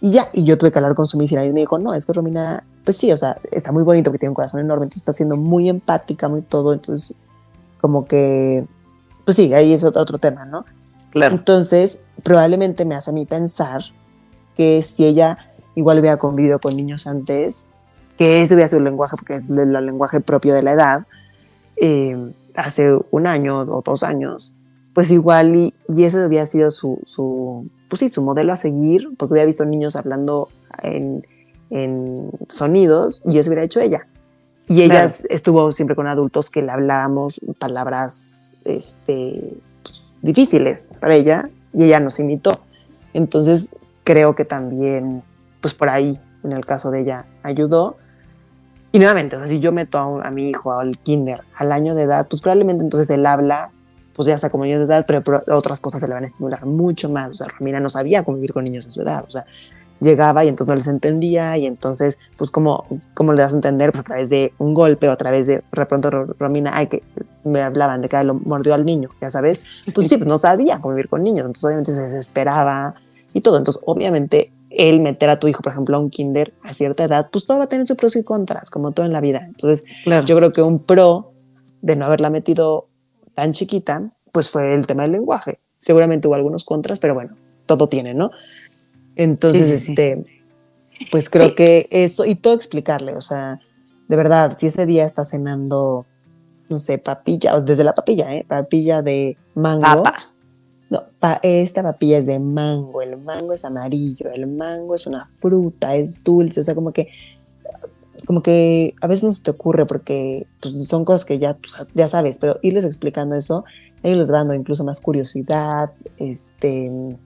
Y 0.00 0.12
ya, 0.12 0.28
y 0.32 0.44
yo 0.44 0.58
tuve 0.58 0.70
que 0.70 0.78
hablar 0.78 0.94
con 0.94 1.06
su 1.06 1.18
misma 1.18 1.44
y 1.44 1.52
me 1.52 1.60
dijo, 1.60 1.78
no, 1.78 1.94
es 1.94 2.06
que 2.06 2.12
Romina, 2.12 2.64
pues 2.84 2.96
sí, 2.96 3.10
o 3.12 3.16
sea, 3.16 3.40
está 3.50 3.72
muy 3.72 3.82
bonito 3.82 4.10
porque 4.10 4.18
tiene 4.18 4.30
un 4.30 4.34
corazón 4.34 4.60
enorme, 4.60 4.84
entonces 4.84 5.02
está 5.02 5.12
siendo 5.12 5.36
muy 5.36 5.68
empática, 5.68 6.28
muy 6.28 6.42
todo, 6.42 6.72
entonces 6.72 7.16
como 7.80 8.04
que, 8.04 8.66
pues 9.24 9.36
sí, 9.36 9.52
ahí 9.54 9.72
es 9.72 9.84
otro, 9.84 10.02
otro 10.02 10.18
tema, 10.18 10.44
¿no? 10.44 10.64
Claro. 11.10 11.34
Entonces, 11.34 12.00
probablemente 12.22 12.84
me 12.84 12.94
hace 12.94 13.10
a 13.10 13.12
mí 13.12 13.24
pensar 13.24 13.82
que 14.56 14.82
si 14.82 15.04
ella 15.06 15.38
igual 15.74 15.98
hubiera 15.98 16.16
convivido 16.16 16.58
con 16.60 16.76
niños 16.76 17.06
antes, 17.06 17.66
que 18.18 18.42
ese 18.42 18.54
hubiera 18.54 18.68
sido 18.68 18.78
el 18.78 18.84
lenguaje, 18.84 19.16
porque 19.16 19.34
es 19.34 19.50
el, 19.50 19.72
lenguaje 19.72 20.20
propio 20.20 20.54
de 20.54 20.62
la 20.62 20.72
edad, 20.72 21.06
eh, 21.76 22.32
hace 22.56 22.98
un 23.10 23.26
año 23.26 23.60
o 23.60 23.82
dos 23.82 24.02
años, 24.02 24.54
pues 24.92 25.10
igual 25.10 25.56
y, 25.56 25.74
y 25.88 26.04
ese 26.04 26.24
hubiera 26.24 26.46
sido 26.46 26.70
su, 26.70 27.00
su, 27.04 27.68
pues 27.88 28.00
sí, 28.00 28.08
su 28.08 28.22
modelo 28.22 28.52
a 28.52 28.56
seguir, 28.56 29.08
porque 29.16 29.32
hubiera 29.32 29.46
visto 29.46 29.64
niños 29.64 29.96
hablando 29.96 30.48
en, 30.82 31.26
en 31.70 32.30
sonidos 32.48 33.22
y 33.26 33.38
eso 33.38 33.50
hubiera 33.50 33.64
hecho 33.64 33.80
ella. 33.80 34.06
Y 34.66 34.80
ella 34.82 35.12
estuvo 35.28 35.70
siempre 35.72 35.94
con 35.94 36.06
adultos 36.06 36.48
que 36.48 36.62
le 36.62 36.72
hablábamos 36.72 37.40
palabras 37.58 38.56
este, 38.64 39.58
pues, 39.82 40.04
difíciles 40.22 40.94
para 41.00 41.16
ella 41.16 41.50
y 41.74 41.84
ella 41.84 42.00
nos 42.00 42.18
imitó. 42.18 42.60
Entonces, 43.12 43.76
creo 44.04 44.34
que 44.34 44.46
también, 44.46 45.22
pues 45.60 45.74
por 45.74 45.90
ahí, 45.90 46.18
en 46.42 46.52
el 46.52 46.64
caso 46.64 46.90
de 46.90 47.02
ella, 47.02 47.26
ayudó. 47.42 47.96
Y 48.94 49.00
nuevamente, 49.00 49.34
o 49.34 49.40
sea, 49.40 49.48
si 49.48 49.58
yo 49.58 49.72
meto 49.72 49.98
a, 50.22 50.30
mi 50.30 50.50
hijo 50.50 50.72
al 50.72 50.96
kinder 50.98 51.42
al 51.56 51.72
año 51.72 51.96
de 51.96 52.04
edad, 52.04 52.28
pues 52.30 52.40
probablemente 52.40 52.84
entonces 52.84 53.10
él 53.10 53.26
habla, 53.26 53.72
pues 54.12 54.28
ya 54.28 54.36
está 54.36 54.50
como 54.50 54.62
niños 54.66 54.78
de 54.78 54.84
edad, 54.84 55.04
pero, 55.04 55.20
otras 55.48 55.80
cosas 55.80 56.00
se 56.00 56.06
le 56.06 56.14
van 56.14 56.22
a 56.22 56.28
estimular 56.28 56.64
mucho 56.64 57.08
más. 57.08 57.30
O 57.32 57.34
sea, 57.34 57.48
Romina 57.48 57.80
no 57.80 57.88
sabía 57.88 58.22
convivir 58.22 58.52
con 58.52 58.62
niños 58.62 58.84
de 58.84 58.92
su 58.92 59.02
edad. 59.02 59.24
O 59.26 59.30
sea, 59.32 59.46
llegaba 59.98 60.44
y 60.44 60.48
entonces 60.48 60.68
no 60.68 60.76
les 60.76 60.86
entendía 60.86 61.58
y 61.58 61.66
entonces, 61.66 62.18
pues, 62.36 62.52
¿cómo, 62.52 62.86
cómo 63.14 63.32
le 63.32 63.42
das 63.42 63.52
a 63.52 63.56
entender? 63.56 63.90
Pues 63.90 64.02
a 64.02 64.04
través 64.04 64.30
de 64.30 64.54
un 64.58 64.74
golpe 64.74 65.08
o 65.08 65.10
a 65.10 65.16
través 65.16 65.48
de, 65.48 65.54
de 65.54 65.86
pronto 65.86 66.12
Romina, 66.38 66.70
ay, 66.72 66.86
que 66.86 67.02
me 67.42 67.62
hablaban 67.62 68.00
de 68.00 68.08
que 68.08 68.22
lo 68.22 68.34
mordió 68.34 68.74
al 68.74 68.84
niño, 68.84 69.10
ya 69.20 69.28
sabes. 69.28 69.64
Pues 69.92 70.06
sí, 70.06 70.18
pues 70.18 70.28
no 70.28 70.38
sabía 70.38 70.80
convivir 70.80 71.08
con 71.08 71.24
niños, 71.24 71.46
entonces 71.46 71.64
obviamente 71.64 71.92
se 71.92 72.00
desesperaba, 72.00 72.94
y 73.34 73.40
todo. 73.40 73.58
Entonces, 73.58 73.82
obviamente, 73.84 74.50
el 74.76 75.00
meter 75.00 75.30
a 75.30 75.38
tu 75.38 75.48
hijo, 75.48 75.62
por 75.62 75.72
ejemplo, 75.72 75.96
a 75.96 76.00
un 76.00 76.10
kinder 76.10 76.54
a 76.62 76.74
cierta 76.74 77.04
edad, 77.04 77.28
pues 77.30 77.44
todo 77.44 77.58
va 77.58 77.64
a 77.64 77.68
tener 77.68 77.86
sus 77.86 77.96
pros 77.96 78.16
y 78.16 78.22
contras, 78.22 78.70
como 78.70 78.92
todo 78.92 79.06
en 79.06 79.12
la 79.12 79.20
vida. 79.20 79.44
Entonces, 79.46 79.84
yo 80.26 80.36
creo 80.36 80.52
que 80.52 80.62
un 80.62 80.78
pro 80.78 81.32
de 81.82 81.96
no 81.96 82.06
haberla 82.06 82.30
metido 82.30 82.88
tan 83.34 83.52
chiquita, 83.52 84.10
pues 84.32 84.50
fue 84.50 84.74
el 84.74 84.86
tema 84.86 85.02
del 85.02 85.12
lenguaje. 85.12 85.58
Seguramente 85.78 86.28
hubo 86.28 86.34
algunos 86.34 86.64
contras, 86.64 86.98
pero 86.98 87.14
bueno, 87.14 87.36
todo 87.66 87.88
tiene, 87.88 88.14
¿no? 88.14 88.30
Entonces, 89.16 89.70
este, 89.70 90.24
pues 91.10 91.28
creo 91.28 91.54
que 91.54 91.86
eso, 91.90 92.24
y 92.24 92.34
todo 92.34 92.54
explicarle, 92.54 93.14
o 93.14 93.20
sea, 93.20 93.60
de 94.08 94.16
verdad, 94.16 94.56
si 94.58 94.66
ese 94.66 94.86
día 94.86 95.04
está 95.04 95.24
cenando, 95.24 96.06
no 96.68 96.78
sé, 96.78 96.98
papilla, 96.98 97.60
desde 97.60 97.84
la 97.84 97.94
papilla, 97.94 98.34
¿eh? 98.34 98.44
Papilla 98.46 99.02
de 99.02 99.36
mango. 99.54 100.02
No, 100.94 101.02
esta 101.42 101.82
papilla 101.82 102.18
es 102.18 102.26
de 102.26 102.38
mango, 102.38 103.02
el 103.02 103.16
mango 103.16 103.52
es 103.52 103.64
amarillo, 103.64 104.30
el 104.32 104.46
mango 104.46 104.94
es 104.94 105.06
una 105.06 105.26
fruta, 105.26 105.96
es 105.96 106.22
dulce, 106.22 106.60
o 106.60 106.62
sea, 106.62 106.74
como 106.74 106.92
que 106.92 107.08
como 108.26 108.42
que 108.42 108.94
a 109.00 109.06
veces 109.06 109.24
no 109.24 109.32
se 109.32 109.42
te 109.42 109.50
ocurre 109.50 109.86
porque 109.86 110.46
pues, 110.60 110.86
son 110.86 111.04
cosas 111.04 111.24
que 111.24 111.38
ya, 111.38 111.58
ya 111.94 112.06
sabes, 112.06 112.38
pero 112.38 112.58
irles 112.62 112.84
explicando 112.84 113.34
eso, 113.34 113.64
ellos 114.02 114.18
les 114.18 114.28
dando 114.28 114.54
incluso 114.54 114.84
más 114.84 115.00
curiosidad, 115.00 115.92
este, 116.16 117.16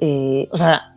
eh, 0.00 0.48
o 0.50 0.56
sea, 0.56 0.96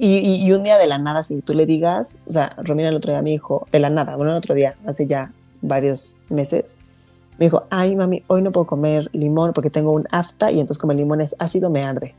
y, 0.00 0.42
y, 0.42 0.52
un 0.52 0.62
día 0.62 0.78
de 0.78 0.86
la 0.86 0.98
nada, 0.98 1.22
si 1.22 1.42
tú 1.42 1.52
le 1.52 1.66
digas, 1.66 2.16
o 2.26 2.30
sea, 2.30 2.56
Romina 2.62 2.88
el 2.88 2.96
otro 2.96 3.12
día 3.12 3.22
me 3.22 3.30
dijo, 3.30 3.66
de 3.70 3.78
la 3.78 3.90
nada, 3.90 4.16
bueno, 4.16 4.32
el 4.32 4.38
otro 4.38 4.54
día, 4.54 4.74
hace 4.86 5.06
ya 5.06 5.32
varios 5.60 6.16
meses, 6.30 6.78
me 7.38 7.46
dijo, 7.46 7.66
ay 7.70 7.96
mami, 7.96 8.22
hoy 8.26 8.42
no 8.42 8.52
puedo 8.52 8.66
comer 8.66 9.08
limón 9.12 9.52
porque 9.52 9.70
tengo 9.70 9.92
un 9.92 10.06
afta 10.10 10.50
y 10.50 10.60
entonces 10.60 10.78
como 10.78 10.92
el 10.92 10.98
limón 10.98 11.20
es 11.20 11.34
ácido 11.38 11.70
me 11.70 11.82
arde. 11.82 12.14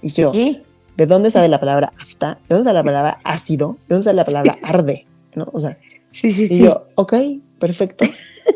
Y 0.00 0.12
yo, 0.12 0.32
¿de 0.32 1.06
dónde 1.06 1.30
sabe 1.30 1.48
la 1.48 1.60
palabra 1.60 1.92
afta? 2.00 2.38
¿De 2.48 2.54
dónde 2.54 2.68
sale 2.68 2.78
la 2.78 2.84
palabra 2.84 3.18
ácido? 3.24 3.76
¿De 3.88 3.94
dónde 3.94 4.04
sale 4.04 4.16
la 4.16 4.24
palabra 4.24 4.58
arde? 4.62 5.06
¿No? 5.34 5.48
O 5.52 5.60
sea, 5.60 5.78
sí, 6.10 6.32
sí, 6.32 6.46
y 6.50 6.64
yo, 6.64 6.86
ok, 6.94 7.14
perfecto. 7.58 8.04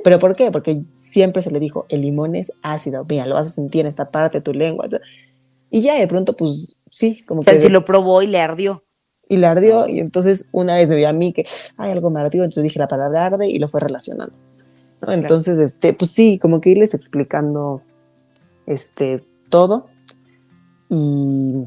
¿Pero 0.04 0.18
por 0.18 0.36
qué? 0.36 0.50
Porque 0.50 0.82
siempre 0.98 1.42
se 1.42 1.50
le 1.50 1.60
dijo, 1.60 1.86
el 1.88 2.02
limón 2.02 2.34
es 2.34 2.52
ácido, 2.62 3.06
mira, 3.08 3.26
lo 3.26 3.34
vas 3.34 3.46
a 3.46 3.50
sentir 3.50 3.82
en 3.82 3.86
esta 3.86 4.10
parte 4.10 4.38
de 4.38 4.42
tu 4.42 4.52
lengua. 4.52 4.88
Y 5.70 5.80
ya 5.80 5.98
de 5.98 6.06
pronto, 6.06 6.34
pues 6.34 6.76
sí, 6.90 7.22
como 7.24 7.40
o 7.40 7.44
sea, 7.44 7.54
que... 7.54 7.60
si 7.60 7.68
lo 7.68 7.84
probó 7.84 8.22
y 8.22 8.26
le 8.26 8.38
ardió. 8.38 8.84
Y 9.28 9.38
le 9.38 9.46
ardió, 9.46 9.88
y 9.88 9.98
entonces 9.98 10.46
una 10.52 10.76
vez 10.76 10.88
me 10.88 10.96
vio 10.96 11.08
a 11.08 11.12
mí 11.12 11.32
que, 11.32 11.44
ay, 11.78 11.90
algo 11.90 12.10
me 12.10 12.20
ardió, 12.20 12.44
entonces 12.44 12.62
dije 12.62 12.78
la 12.78 12.86
palabra 12.86 13.26
arde 13.26 13.48
y 13.48 13.58
lo 13.58 13.66
fue 13.66 13.80
relacionando. 13.80 14.36
Entonces, 15.02 15.58
este, 15.58 15.92
pues 15.92 16.10
sí, 16.10 16.38
como 16.38 16.60
que 16.60 16.70
irles 16.70 16.94
explicando 16.94 17.82
este, 18.66 19.20
todo 19.48 19.86
y, 20.88 21.64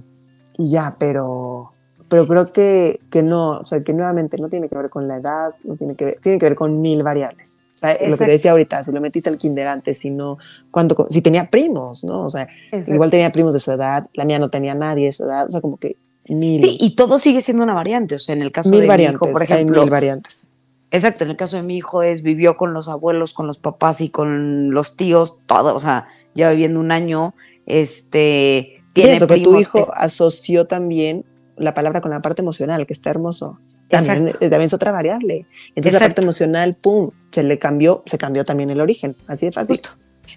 y 0.58 0.70
ya, 0.70 0.96
pero, 1.00 1.72
pero 2.10 2.26
creo 2.26 2.46
que, 2.52 3.00
que 3.10 3.24
no, 3.24 3.60
o 3.60 3.66
sea, 3.66 3.84
que 3.84 3.94
nuevamente 3.94 4.38
no 4.38 4.50
tiene 4.50 4.68
que 4.68 4.76
ver 4.76 4.90
con 4.90 5.08
la 5.08 5.18
edad, 5.18 5.54
no 5.64 5.76
tiene 5.76 5.96
que 5.96 6.06
ver, 6.06 6.20
tiene 6.22 6.38
que 6.38 6.46
ver 6.46 6.56
con 6.56 6.82
mil 6.82 7.04
variables. 7.04 7.60
O 7.76 7.80
sea, 7.80 7.94
lo 7.94 8.18
que 8.18 8.26
te 8.26 8.32
decía 8.32 8.52
ahorita, 8.52 8.84
si 8.84 8.92
lo 8.92 9.00
metiste 9.00 9.30
al 9.30 9.38
kinder 9.38 9.68
antes, 9.68 10.00
si 10.00 10.10
no, 10.10 10.38
cuando, 10.70 11.08
si 11.10 11.22
tenía 11.22 11.50
primos, 11.50 12.04
¿no? 12.04 12.26
O 12.26 12.30
sea, 12.30 12.50
igual 12.88 13.10
tenía 13.10 13.32
primos 13.32 13.54
de 13.54 13.62
su 13.62 13.72
edad, 13.72 14.10
la 14.14 14.26
mía 14.26 14.38
no 14.38 14.50
tenía 14.50 14.76
nadie 14.76 15.06
de 15.06 15.14
su 15.14 15.24
edad, 15.24 15.48
o 15.48 15.52
sea, 15.52 15.62
como 15.62 15.78
que 15.78 15.96
mil. 16.28 16.62
Sí, 16.62 16.78
y 16.82 16.96
todo 16.96 17.18
sigue 17.18 17.40
siendo 17.40 17.64
una 17.64 17.74
variante, 17.74 18.16
o 18.16 18.20
sea, 18.20 18.36
en 18.36 18.42
el 18.42 18.52
caso 18.52 18.70
mil 18.70 18.82
de 18.82 18.88
variantes, 18.88 19.22
mi 19.22 19.28
hijo, 19.28 19.34
por 19.34 19.44
ejemplo. 19.44 19.78
Hay 19.78 19.86
mil 19.86 19.90
variantes 19.90 20.50
Exacto, 20.92 21.24
en 21.24 21.32
el 21.32 21.38
caso 21.38 21.58
de 21.58 21.64
mi 21.64 21.78
hijo 21.78 22.02
es 22.02 22.24
vivió 22.24 22.58
con 22.58 22.74
los 22.74 22.90
abuelos, 22.90 23.34
con 23.34 23.46
los 23.46 23.60
papás 23.60 24.02
y 24.02 24.10
con 24.10 24.72
los 24.72 24.96
tíos, 24.96 25.40
todo, 25.46 25.76
o 25.76 25.80
sea, 25.80 26.08
ya 26.34 26.50
viviendo 26.50 26.80
un 26.80 26.92
año, 26.92 27.36
este, 27.68 28.82
tiene 28.94 29.14
eso, 29.14 29.28
que 29.28 29.40
tu 29.40 29.60
hijo 29.60 29.86
asoció 29.94 30.66
también 30.66 31.26
la 31.58 31.74
palabra 31.74 32.02
con 32.02 32.12
la 32.12 32.22
parte 32.22 32.42
emocional, 32.42 32.88
que 32.88 32.94
está 32.94 33.10
hermoso. 33.12 33.60
También, 33.90 34.30
eh, 34.30 34.34
también 34.40 34.64
es 34.64 34.74
otra 34.74 34.92
variable. 34.92 35.46
Entonces 35.70 35.94
la 35.94 36.00
parte 36.00 36.22
emocional, 36.22 36.76
pum, 36.80 37.12
se 37.32 37.44
le 37.44 37.58
cambió, 37.58 38.04
se 38.06 38.18
cambió 38.18 38.46
también 38.46 38.70
el 38.70 38.82
origen, 38.82 39.16
así 39.28 39.48
de 39.48 39.52
fácil. 39.52 39.82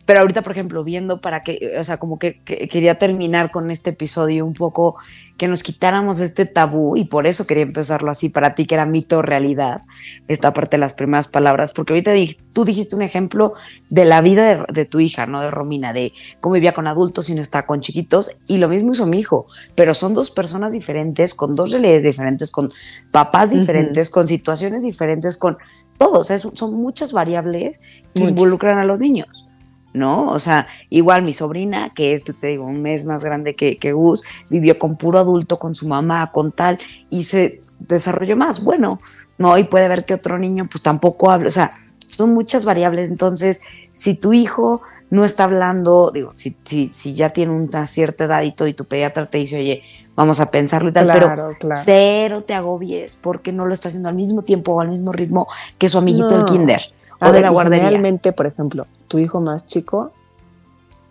Pero 0.06 0.20
ahorita, 0.20 0.42
por 0.42 0.52
ejemplo, 0.52 0.82
viendo 0.82 1.20
para 1.20 1.42
que, 1.42 1.74
o 1.78 1.84
sea, 1.84 1.98
como 1.98 2.18
que, 2.18 2.40
quería 2.42 2.98
terminar 2.98 3.50
con 3.50 3.70
este 3.70 3.90
episodio 3.90 4.44
un 4.44 4.54
poco, 4.54 4.96
que 5.42 5.48
nos 5.48 5.64
quitáramos 5.64 6.20
este 6.20 6.46
tabú, 6.46 6.96
y 6.96 7.06
por 7.06 7.26
eso 7.26 7.48
quería 7.48 7.64
empezarlo 7.64 8.12
así 8.12 8.28
para 8.28 8.54
ti, 8.54 8.64
que 8.64 8.76
era 8.76 8.86
mito 8.86 9.18
o 9.18 9.22
realidad, 9.22 9.82
esta 10.28 10.52
parte 10.52 10.76
de 10.76 10.80
las 10.80 10.92
primeras 10.92 11.26
palabras, 11.26 11.72
porque 11.72 11.94
ahorita 11.94 12.12
tú 12.54 12.64
dijiste 12.64 12.94
un 12.94 13.02
ejemplo 13.02 13.54
de 13.90 14.04
la 14.04 14.20
vida 14.20 14.64
de, 14.72 14.84
tu 14.84 15.00
hija, 15.00 15.26
¿no? 15.26 15.40
De 15.40 15.50
Romina, 15.50 15.92
de 15.92 16.12
cómo 16.38 16.54
vivía 16.54 16.70
con 16.70 16.86
adultos 16.86 17.28
y 17.28 17.34
no 17.34 17.42
estaba 17.42 17.66
con 17.66 17.80
chiquitos, 17.80 18.30
y 18.46 18.58
lo 18.58 18.68
mismo 18.68 18.92
hizo 18.92 19.04
mi 19.04 19.18
hijo, 19.18 19.44
pero 19.74 19.94
son 19.94 20.14
dos 20.14 20.30
personas 20.30 20.72
diferentes, 20.72 21.34
con 21.34 21.56
dos 21.56 21.72
realidades 21.72 22.04
diferentes, 22.04 22.52
con 22.52 22.72
papás 23.10 23.50
diferentes, 23.50 24.10
con 24.10 24.28
situaciones 24.28 24.84
diferentes, 24.84 25.38
con 25.38 25.58
todo, 25.98 26.20
o 26.20 26.24
sea, 26.24 26.38
son 26.38 26.74
muchas 26.74 27.12
variables 27.12 27.80
que 28.14 28.22
involucran 28.22 28.78
a 28.78 28.84
los 28.84 29.00
niños. 29.00 29.44
¿No? 29.92 30.30
O 30.30 30.38
sea, 30.38 30.66
igual 30.90 31.22
mi 31.22 31.32
sobrina, 31.32 31.92
que 31.94 32.14
es, 32.14 32.24
te 32.24 32.46
digo, 32.46 32.64
un 32.64 32.82
mes 32.82 33.04
más 33.04 33.24
grande 33.24 33.54
que, 33.54 33.76
que 33.76 33.92
Gus, 33.92 34.22
vivió 34.50 34.78
con 34.78 34.96
puro 34.96 35.18
adulto, 35.18 35.58
con 35.58 35.74
su 35.74 35.86
mamá, 35.86 36.30
con 36.32 36.52
tal, 36.52 36.78
y 37.10 37.24
se 37.24 37.58
desarrolló 37.80 38.36
más. 38.36 38.62
Bueno, 38.64 39.00
no, 39.38 39.58
y 39.58 39.64
puede 39.64 39.88
ver 39.88 40.04
que 40.04 40.14
otro 40.14 40.38
niño, 40.38 40.64
pues 40.70 40.82
tampoco 40.82 41.30
habla, 41.30 41.48
o 41.48 41.52
sea, 41.52 41.70
son 41.98 42.34
muchas 42.34 42.64
variables. 42.64 43.10
Entonces, 43.10 43.60
si 43.92 44.14
tu 44.14 44.32
hijo 44.32 44.82
no 45.10 45.24
está 45.24 45.44
hablando, 45.44 46.10
digo, 46.10 46.32
si, 46.34 46.56
si, 46.64 46.88
si 46.90 47.12
ya 47.14 47.30
tiene 47.30 47.52
una 47.52 47.84
cierta 47.84 48.24
edad 48.24 48.42
y 48.42 48.52
todo, 48.52 48.66
y 48.66 48.72
tu 48.72 48.86
pediatra 48.86 49.26
te 49.26 49.38
dice, 49.38 49.58
oye, 49.58 49.82
vamos 50.14 50.40
a 50.40 50.50
pensarlo 50.50 50.88
y 50.88 50.92
tal, 50.92 51.10
pero 51.12 51.50
cero 51.74 52.44
te 52.46 52.54
agobies 52.54 53.16
porque 53.16 53.52
no 53.52 53.66
lo 53.66 53.74
está 53.74 53.88
haciendo 53.88 54.08
al 54.08 54.14
mismo 54.14 54.42
tiempo 54.42 54.72
o 54.72 54.80
al 54.80 54.88
mismo 54.88 55.12
ritmo 55.12 55.48
que 55.76 55.90
su 55.90 55.98
amiguito 55.98 56.34
del 56.34 56.46
kinder 56.46 56.80
o 57.20 57.30
de 57.30 57.42
la 57.42 57.50
guardería. 57.50 57.84
Generalmente, 57.84 58.32
por 58.32 58.46
ejemplo, 58.46 58.86
tu 59.12 59.18
hijo 59.18 59.42
más 59.42 59.66
chico 59.66 60.10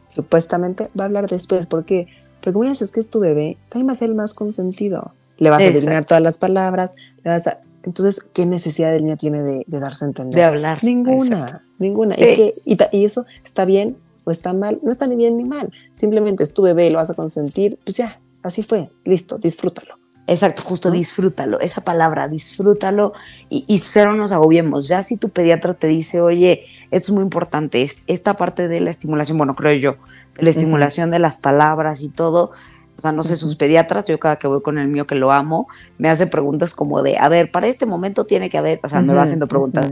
supuestamente 0.07 0.89
va 0.99 1.03
a 1.03 1.05
hablar 1.05 1.29
después. 1.29 1.67
¿Por 1.67 1.85
qué? 1.85 2.07
Porque 2.39 2.53
como 2.53 2.67
dices 2.67 2.91
que 2.91 2.99
es 2.99 3.11
tu 3.11 3.19
bebé, 3.19 3.59
también 3.69 3.89
va 3.89 3.93
a 3.93 3.95
ser 3.95 4.09
el 4.09 4.15
más 4.15 4.33
consentido. 4.33 5.13
Le 5.37 5.51
vas 5.51 5.61
a 5.61 5.65
adivinar 5.65 6.05
todas 6.05 6.23
las 6.23 6.39
palabras, 6.39 6.93
le 7.23 7.29
vas 7.29 7.45
a, 7.45 7.61
entonces, 7.83 8.25
¿qué 8.33 8.47
necesidad 8.47 8.95
el 8.95 9.03
niño 9.03 9.17
tiene 9.17 9.43
de, 9.43 9.65
darse 9.67 10.05
a 10.05 10.07
entender? 10.07 10.33
De 10.33 10.43
hablar. 10.43 10.83
Ninguna, 10.83 11.63
ninguna. 11.77 12.15
Y, 12.17 12.51
y, 12.65 13.05
eso 13.05 13.27
está 13.43 13.65
bien 13.65 13.97
o 14.23 14.31
está 14.31 14.53
mal, 14.53 14.79
no 14.81 14.91
está 14.91 15.05
ni 15.05 15.15
bien 15.15 15.37
ni 15.37 15.43
mal. 15.43 15.71
Simplemente 15.93 16.43
es 16.43 16.53
tu 16.53 16.63
bebé 16.63 16.87
y 16.87 16.89
lo 16.89 16.97
vas 16.97 17.11
a 17.11 17.13
consentir, 17.13 17.77
pues 17.83 17.97
ya, 17.97 18.19
así 18.41 18.63
fue, 18.63 18.89
listo, 19.05 19.37
disfrútalo. 19.37 20.00
Exacto, 20.31 20.61
justo 20.63 20.91
disfrútalo, 20.91 21.59
esa 21.59 21.81
palabra, 21.81 22.29
disfrútalo 22.29 23.11
y, 23.49 23.65
y 23.67 23.79
cero 23.79 24.13
nos 24.13 24.31
agobiemos. 24.31 24.87
Ya 24.87 25.01
si 25.01 25.17
tu 25.17 25.27
pediatra 25.27 25.73
te 25.73 25.87
dice, 25.87 26.21
oye, 26.21 26.63
es 26.89 27.11
muy 27.11 27.21
importante, 27.21 27.81
es 27.81 28.05
esta 28.07 28.33
parte 28.33 28.69
de 28.69 28.79
la 28.79 28.91
estimulación, 28.91 29.37
bueno, 29.37 29.55
creo 29.55 29.73
yo, 29.73 29.95
la 30.37 30.49
estimulación 30.49 31.11
de 31.11 31.19
las 31.19 31.35
palabras 31.35 32.01
y 32.01 32.07
todo, 32.07 32.51
o 32.97 33.01
sea, 33.01 33.11
no 33.11 33.23
sé, 33.23 33.35
sus 33.35 33.57
pediatras, 33.57 34.05
yo 34.05 34.19
cada 34.19 34.37
que 34.37 34.47
voy 34.47 34.61
con 34.61 34.77
el 34.77 34.87
mío 34.87 35.05
que 35.05 35.15
lo 35.15 35.33
amo, 35.33 35.67
me 35.97 36.07
hace 36.07 36.27
preguntas 36.27 36.73
como 36.73 37.01
de, 37.03 37.17
a 37.17 37.27
ver, 37.27 37.51
para 37.51 37.67
este 37.67 37.85
momento 37.85 38.23
tiene 38.23 38.49
que 38.49 38.57
haber, 38.57 38.79
o 38.83 38.87
sea, 38.87 39.01
me 39.01 39.13
va 39.13 39.23
haciendo 39.23 39.47
preguntas. 39.47 39.91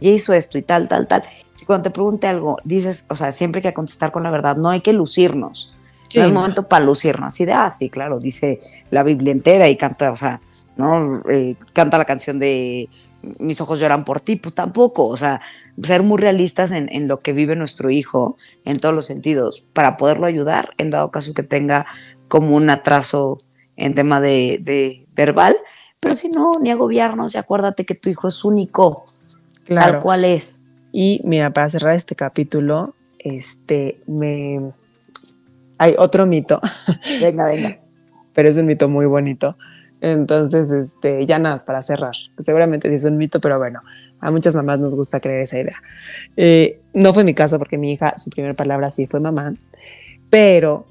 Ya 0.00 0.08
hizo 0.08 0.32
esto 0.32 0.56
y 0.56 0.62
tal, 0.62 0.88
tal, 0.88 1.06
tal. 1.06 1.24
Si 1.54 1.66
cuando 1.66 1.82
te 1.82 1.90
pregunte 1.90 2.28
algo, 2.28 2.56
dices, 2.64 3.04
o 3.10 3.14
sea, 3.14 3.30
siempre 3.32 3.58
hay 3.58 3.64
que 3.64 3.74
contestar 3.74 4.10
con 4.10 4.22
la 4.22 4.30
verdad, 4.30 4.56
no 4.56 4.70
hay 4.70 4.80
que 4.80 4.94
lucirnos 4.94 5.77
no 6.16 6.24
es 6.24 6.32
momento 6.32 6.68
para 6.68 6.84
lucirnos, 6.84 7.28
así 7.28 7.44
de, 7.44 7.52
ah, 7.52 7.70
sí, 7.70 7.90
claro, 7.90 8.18
dice 8.18 8.60
la 8.90 9.02
Biblia 9.02 9.32
entera 9.32 9.68
y 9.68 9.76
canta, 9.76 10.10
o 10.10 10.14
sea, 10.14 10.40
¿no? 10.76 11.22
Eh, 11.30 11.56
canta 11.72 11.98
la 11.98 12.04
canción 12.04 12.38
de 12.38 12.88
Mis 13.38 13.60
ojos 13.60 13.80
lloran 13.80 14.04
por 14.04 14.20
ti, 14.20 14.36
pues 14.36 14.54
tampoco, 14.54 15.08
o 15.08 15.16
sea, 15.16 15.40
ser 15.82 16.02
muy 16.02 16.18
realistas 16.18 16.70
en, 16.70 16.88
en, 16.90 17.08
lo 17.08 17.20
que 17.20 17.32
vive 17.32 17.56
nuestro 17.56 17.90
hijo 17.90 18.36
en 18.64 18.76
todos 18.76 18.94
los 18.94 19.06
sentidos, 19.06 19.66
para 19.72 19.96
poderlo 19.96 20.26
ayudar, 20.26 20.70
en 20.78 20.90
dado 20.90 21.10
caso 21.10 21.34
que 21.34 21.42
tenga 21.42 21.86
como 22.28 22.54
un 22.54 22.70
atraso 22.70 23.36
en 23.76 23.94
tema 23.94 24.20
de, 24.20 24.58
de 24.64 25.06
verbal, 25.14 25.56
pero 26.00 26.14
si 26.14 26.30
no, 26.30 26.58
ni 26.60 26.70
agobiarnos 26.70 27.34
y 27.34 27.38
acuérdate 27.38 27.84
que 27.84 27.94
tu 27.94 28.08
hijo 28.08 28.28
es 28.28 28.44
único, 28.44 29.02
claro. 29.64 29.94
tal 29.94 30.02
cual 30.02 30.24
es. 30.24 30.60
Y 30.92 31.20
mira, 31.24 31.52
para 31.52 31.68
cerrar 31.68 31.94
este 31.94 32.14
capítulo, 32.14 32.94
este, 33.18 34.00
me, 34.06 34.72
hay 35.78 35.94
otro 35.96 36.26
mito. 36.26 36.60
Venga, 37.20 37.46
venga. 37.46 37.78
pero 38.34 38.48
es 38.48 38.56
un 38.56 38.66
mito 38.66 38.88
muy 38.88 39.06
bonito. 39.06 39.56
Entonces, 40.00 40.70
este, 40.70 41.26
ya 41.26 41.38
nada, 41.38 41.58
para 41.64 41.82
cerrar. 41.82 42.14
Seguramente 42.38 42.88
sí 42.88 42.94
es 42.94 43.04
un 43.04 43.16
mito, 43.16 43.40
pero 43.40 43.58
bueno, 43.58 43.80
a 44.20 44.30
muchas 44.30 44.54
mamás 44.54 44.78
nos 44.78 44.94
gusta 44.94 45.20
creer 45.20 45.40
esa 45.40 45.58
idea. 45.58 45.82
Eh, 46.36 46.80
no 46.94 47.12
fue 47.12 47.24
mi 47.24 47.34
caso 47.34 47.58
porque 47.58 47.78
mi 47.78 47.92
hija, 47.92 48.16
su 48.16 48.30
primera 48.30 48.54
palabra 48.54 48.90
sí 48.90 49.06
fue 49.08 49.18
mamá, 49.18 49.54
pero 50.30 50.86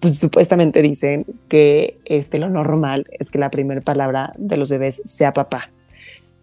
pues, 0.00 0.18
supuestamente 0.18 0.80
dicen 0.80 1.26
que 1.48 1.98
este, 2.04 2.38
lo 2.38 2.48
normal 2.48 3.06
es 3.10 3.30
que 3.30 3.38
la 3.38 3.50
primera 3.50 3.80
palabra 3.80 4.32
de 4.38 4.56
los 4.56 4.70
bebés 4.70 5.02
sea 5.04 5.32
papá, 5.32 5.70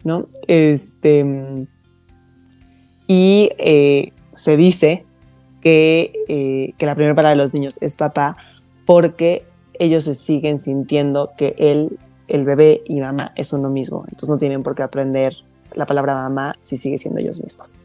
¿no? 0.04 0.26
Este, 0.46 1.24
y 3.06 3.50
eh, 3.58 4.12
se 4.34 4.56
dice 4.58 5.05
eh, 5.68 6.74
que, 6.78 6.86
la 6.86 6.94
primera 6.94 7.14
palabra 7.14 7.36
de 7.36 7.42
los 7.42 7.54
niños 7.54 7.78
es 7.80 7.96
papá, 7.96 8.36
porque 8.84 9.44
ellos 9.78 10.04
se 10.04 10.14
siguen 10.14 10.60
sintiendo 10.60 11.32
que 11.36 11.56
él, 11.58 11.98
el 12.28 12.44
bebé 12.44 12.82
y 12.86 13.00
mamá 13.00 13.32
es 13.36 13.52
uno 13.52 13.68
mismo. 13.68 14.04
Entonces 14.04 14.28
no 14.28 14.38
tienen 14.38 14.62
por 14.62 14.74
qué 14.74 14.82
aprender 14.82 15.34
la 15.74 15.86
palabra 15.86 16.14
mamá 16.14 16.54
si 16.62 16.76
sigue 16.76 16.98
siendo 16.98 17.20
ellos 17.20 17.42
mismos. 17.42 17.82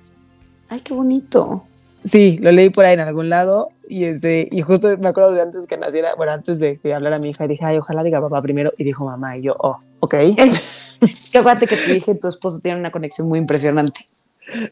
Ay, 0.70 0.82
qué 0.82 0.94
bonito. 0.94 1.64
Sí, 2.04 2.38
lo 2.42 2.52
leí 2.52 2.70
por 2.70 2.86
ahí 2.86 2.94
en 2.94 3.00
algún 3.00 3.30
lado 3.30 3.70
y 3.88 4.06
este, 4.06 4.48
y 4.52 4.62
justo 4.62 4.96
me 4.98 5.10
acuerdo 5.10 5.32
de 5.32 5.42
antes 5.42 5.68
que 5.68 5.78
naciera, 5.78 6.16
bueno, 6.16 6.32
antes 6.32 6.60
de 6.60 6.78
que 6.78 6.94
hablara 6.94 7.20
mi 7.20 7.30
hija, 7.30 7.46
dije, 7.46 7.66
ay, 7.66 7.78
ojalá 7.78 8.04
diga 8.04 8.22
papá 8.22 8.42
primero, 8.42 8.72
y 8.78 8.84
dijo 8.84 9.06
mamá, 9.06 9.38
y 9.38 9.44
yo, 9.44 9.56
oh, 9.60 9.78
ok. 10.00 10.16
que 11.32 11.38
aguante 11.38 11.68
que 11.68 11.78
tu 11.78 11.92
hija 11.92 12.12
y 12.12 12.20
tu 12.20 12.28
esposo 12.28 12.60
tienen 12.62 12.80
una 12.80 12.92
conexión 12.92 13.28
muy 13.28 13.40
impresionante. 13.40 14.02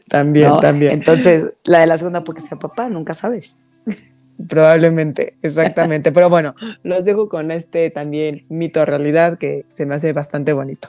También, 0.08 0.52
también. 0.60 0.92
Entonces, 0.92 1.52
la 1.64 1.80
de 1.80 1.86
la 1.86 1.98
segunda 1.98 2.24
porque 2.24 2.40
sea 2.40 2.58
papá, 2.58 2.88
nunca 2.88 3.14
sabes. 3.14 3.56
Probablemente, 4.48 5.36
exactamente. 5.42 6.12
Pero 6.12 6.30
bueno, 6.30 6.54
los 6.82 7.04
dejo 7.04 7.28
con 7.28 7.50
este 7.50 7.90
también 7.90 8.44
mito 8.48 8.84
realidad 8.84 9.38
que 9.38 9.64
se 9.68 9.86
me 9.86 9.94
hace 9.94 10.12
bastante 10.12 10.52
bonito. 10.52 10.88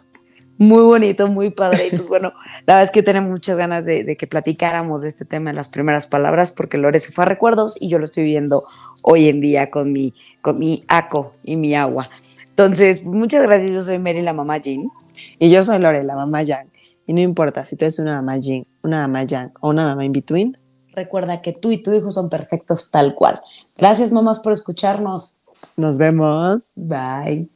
Muy 0.57 0.83
bonito, 0.83 1.27
muy 1.27 1.49
padre. 1.49 1.87
Y 1.87 1.89
pues 1.89 2.07
bueno, 2.07 2.33
la 2.67 2.75
verdad 2.75 2.83
es 2.83 2.91
que 2.91 3.01
tenemos 3.01 3.31
muchas 3.31 3.57
ganas 3.57 3.85
de, 3.85 4.15
que 4.15 4.27
platicáramos 4.27 5.01
de 5.01 5.07
este 5.07 5.25
tema 5.25 5.49
en 5.49 5.55
las 5.55 5.69
primeras 5.69 6.05
palabras, 6.05 6.51
porque 6.51 6.77
Lore 6.77 6.99
se 6.99 7.11
fue 7.11 7.23
a 7.23 7.27
recuerdos 7.27 7.81
y 7.81 7.89
yo 7.89 7.97
lo 7.97 8.05
estoy 8.05 8.23
viendo 8.25 8.61
hoy 9.03 9.27
en 9.27 9.41
día 9.41 9.71
con 9.71 9.91
mi, 9.91 10.13
con 10.41 10.59
mi 10.59 10.83
aco 10.87 11.33
y 11.43 11.55
mi 11.55 11.73
agua. 11.75 12.09
Entonces, 12.49 13.03
muchas 13.03 13.41
gracias. 13.41 13.71
Yo 13.71 13.81
soy 13.81 13.97
Mary, 13.97 14.21
la 14.21 14.33
mamá 14.33 14.59
Jean. 14.59 14.89
Y 15.39 15.49
yo 15.49 15.63
soy 15.63 15.79
Lore, 15.79 16.03
la 16.03 16.15
mamá 16.15 16.43
Yang. 16.43 16.69
Y 17.07 17.13
no 17.13 17.21
importa 17.21 17.63
si 17.65 17.75
tú 17.75 17.85
eres 17.85 17.99
una 17.99 18.21
mamá 18.21 18.39
Jin, 18.39 18.65
una 18.83 19.07
mamá 19.07 19.23
Yang 19.23 19.53
o 19.61 19.69
una 19.69 19.85
mamá 19.85 20.05
in 20.05 20.11
between. 20.11 20.57
Recuerda 20.95 21.41
que 21.41 21.53
tú 21.53 21.71
y 21.71 21.81
tu 21.81 21.93
hijo 21.93 22.11
son 22.11 22.29
perfectos 22.29 22.91
tal 22.91 23.15
cual. 23.15 23.41
Gracias, 23.77 24.11
mamás, 24.11 24.39
por 24.39 24.51
escucharnos. 24.51 25.41
Nos 25.77 25.97
vemos. 25.97 26.71
Bye. 26.75 27.49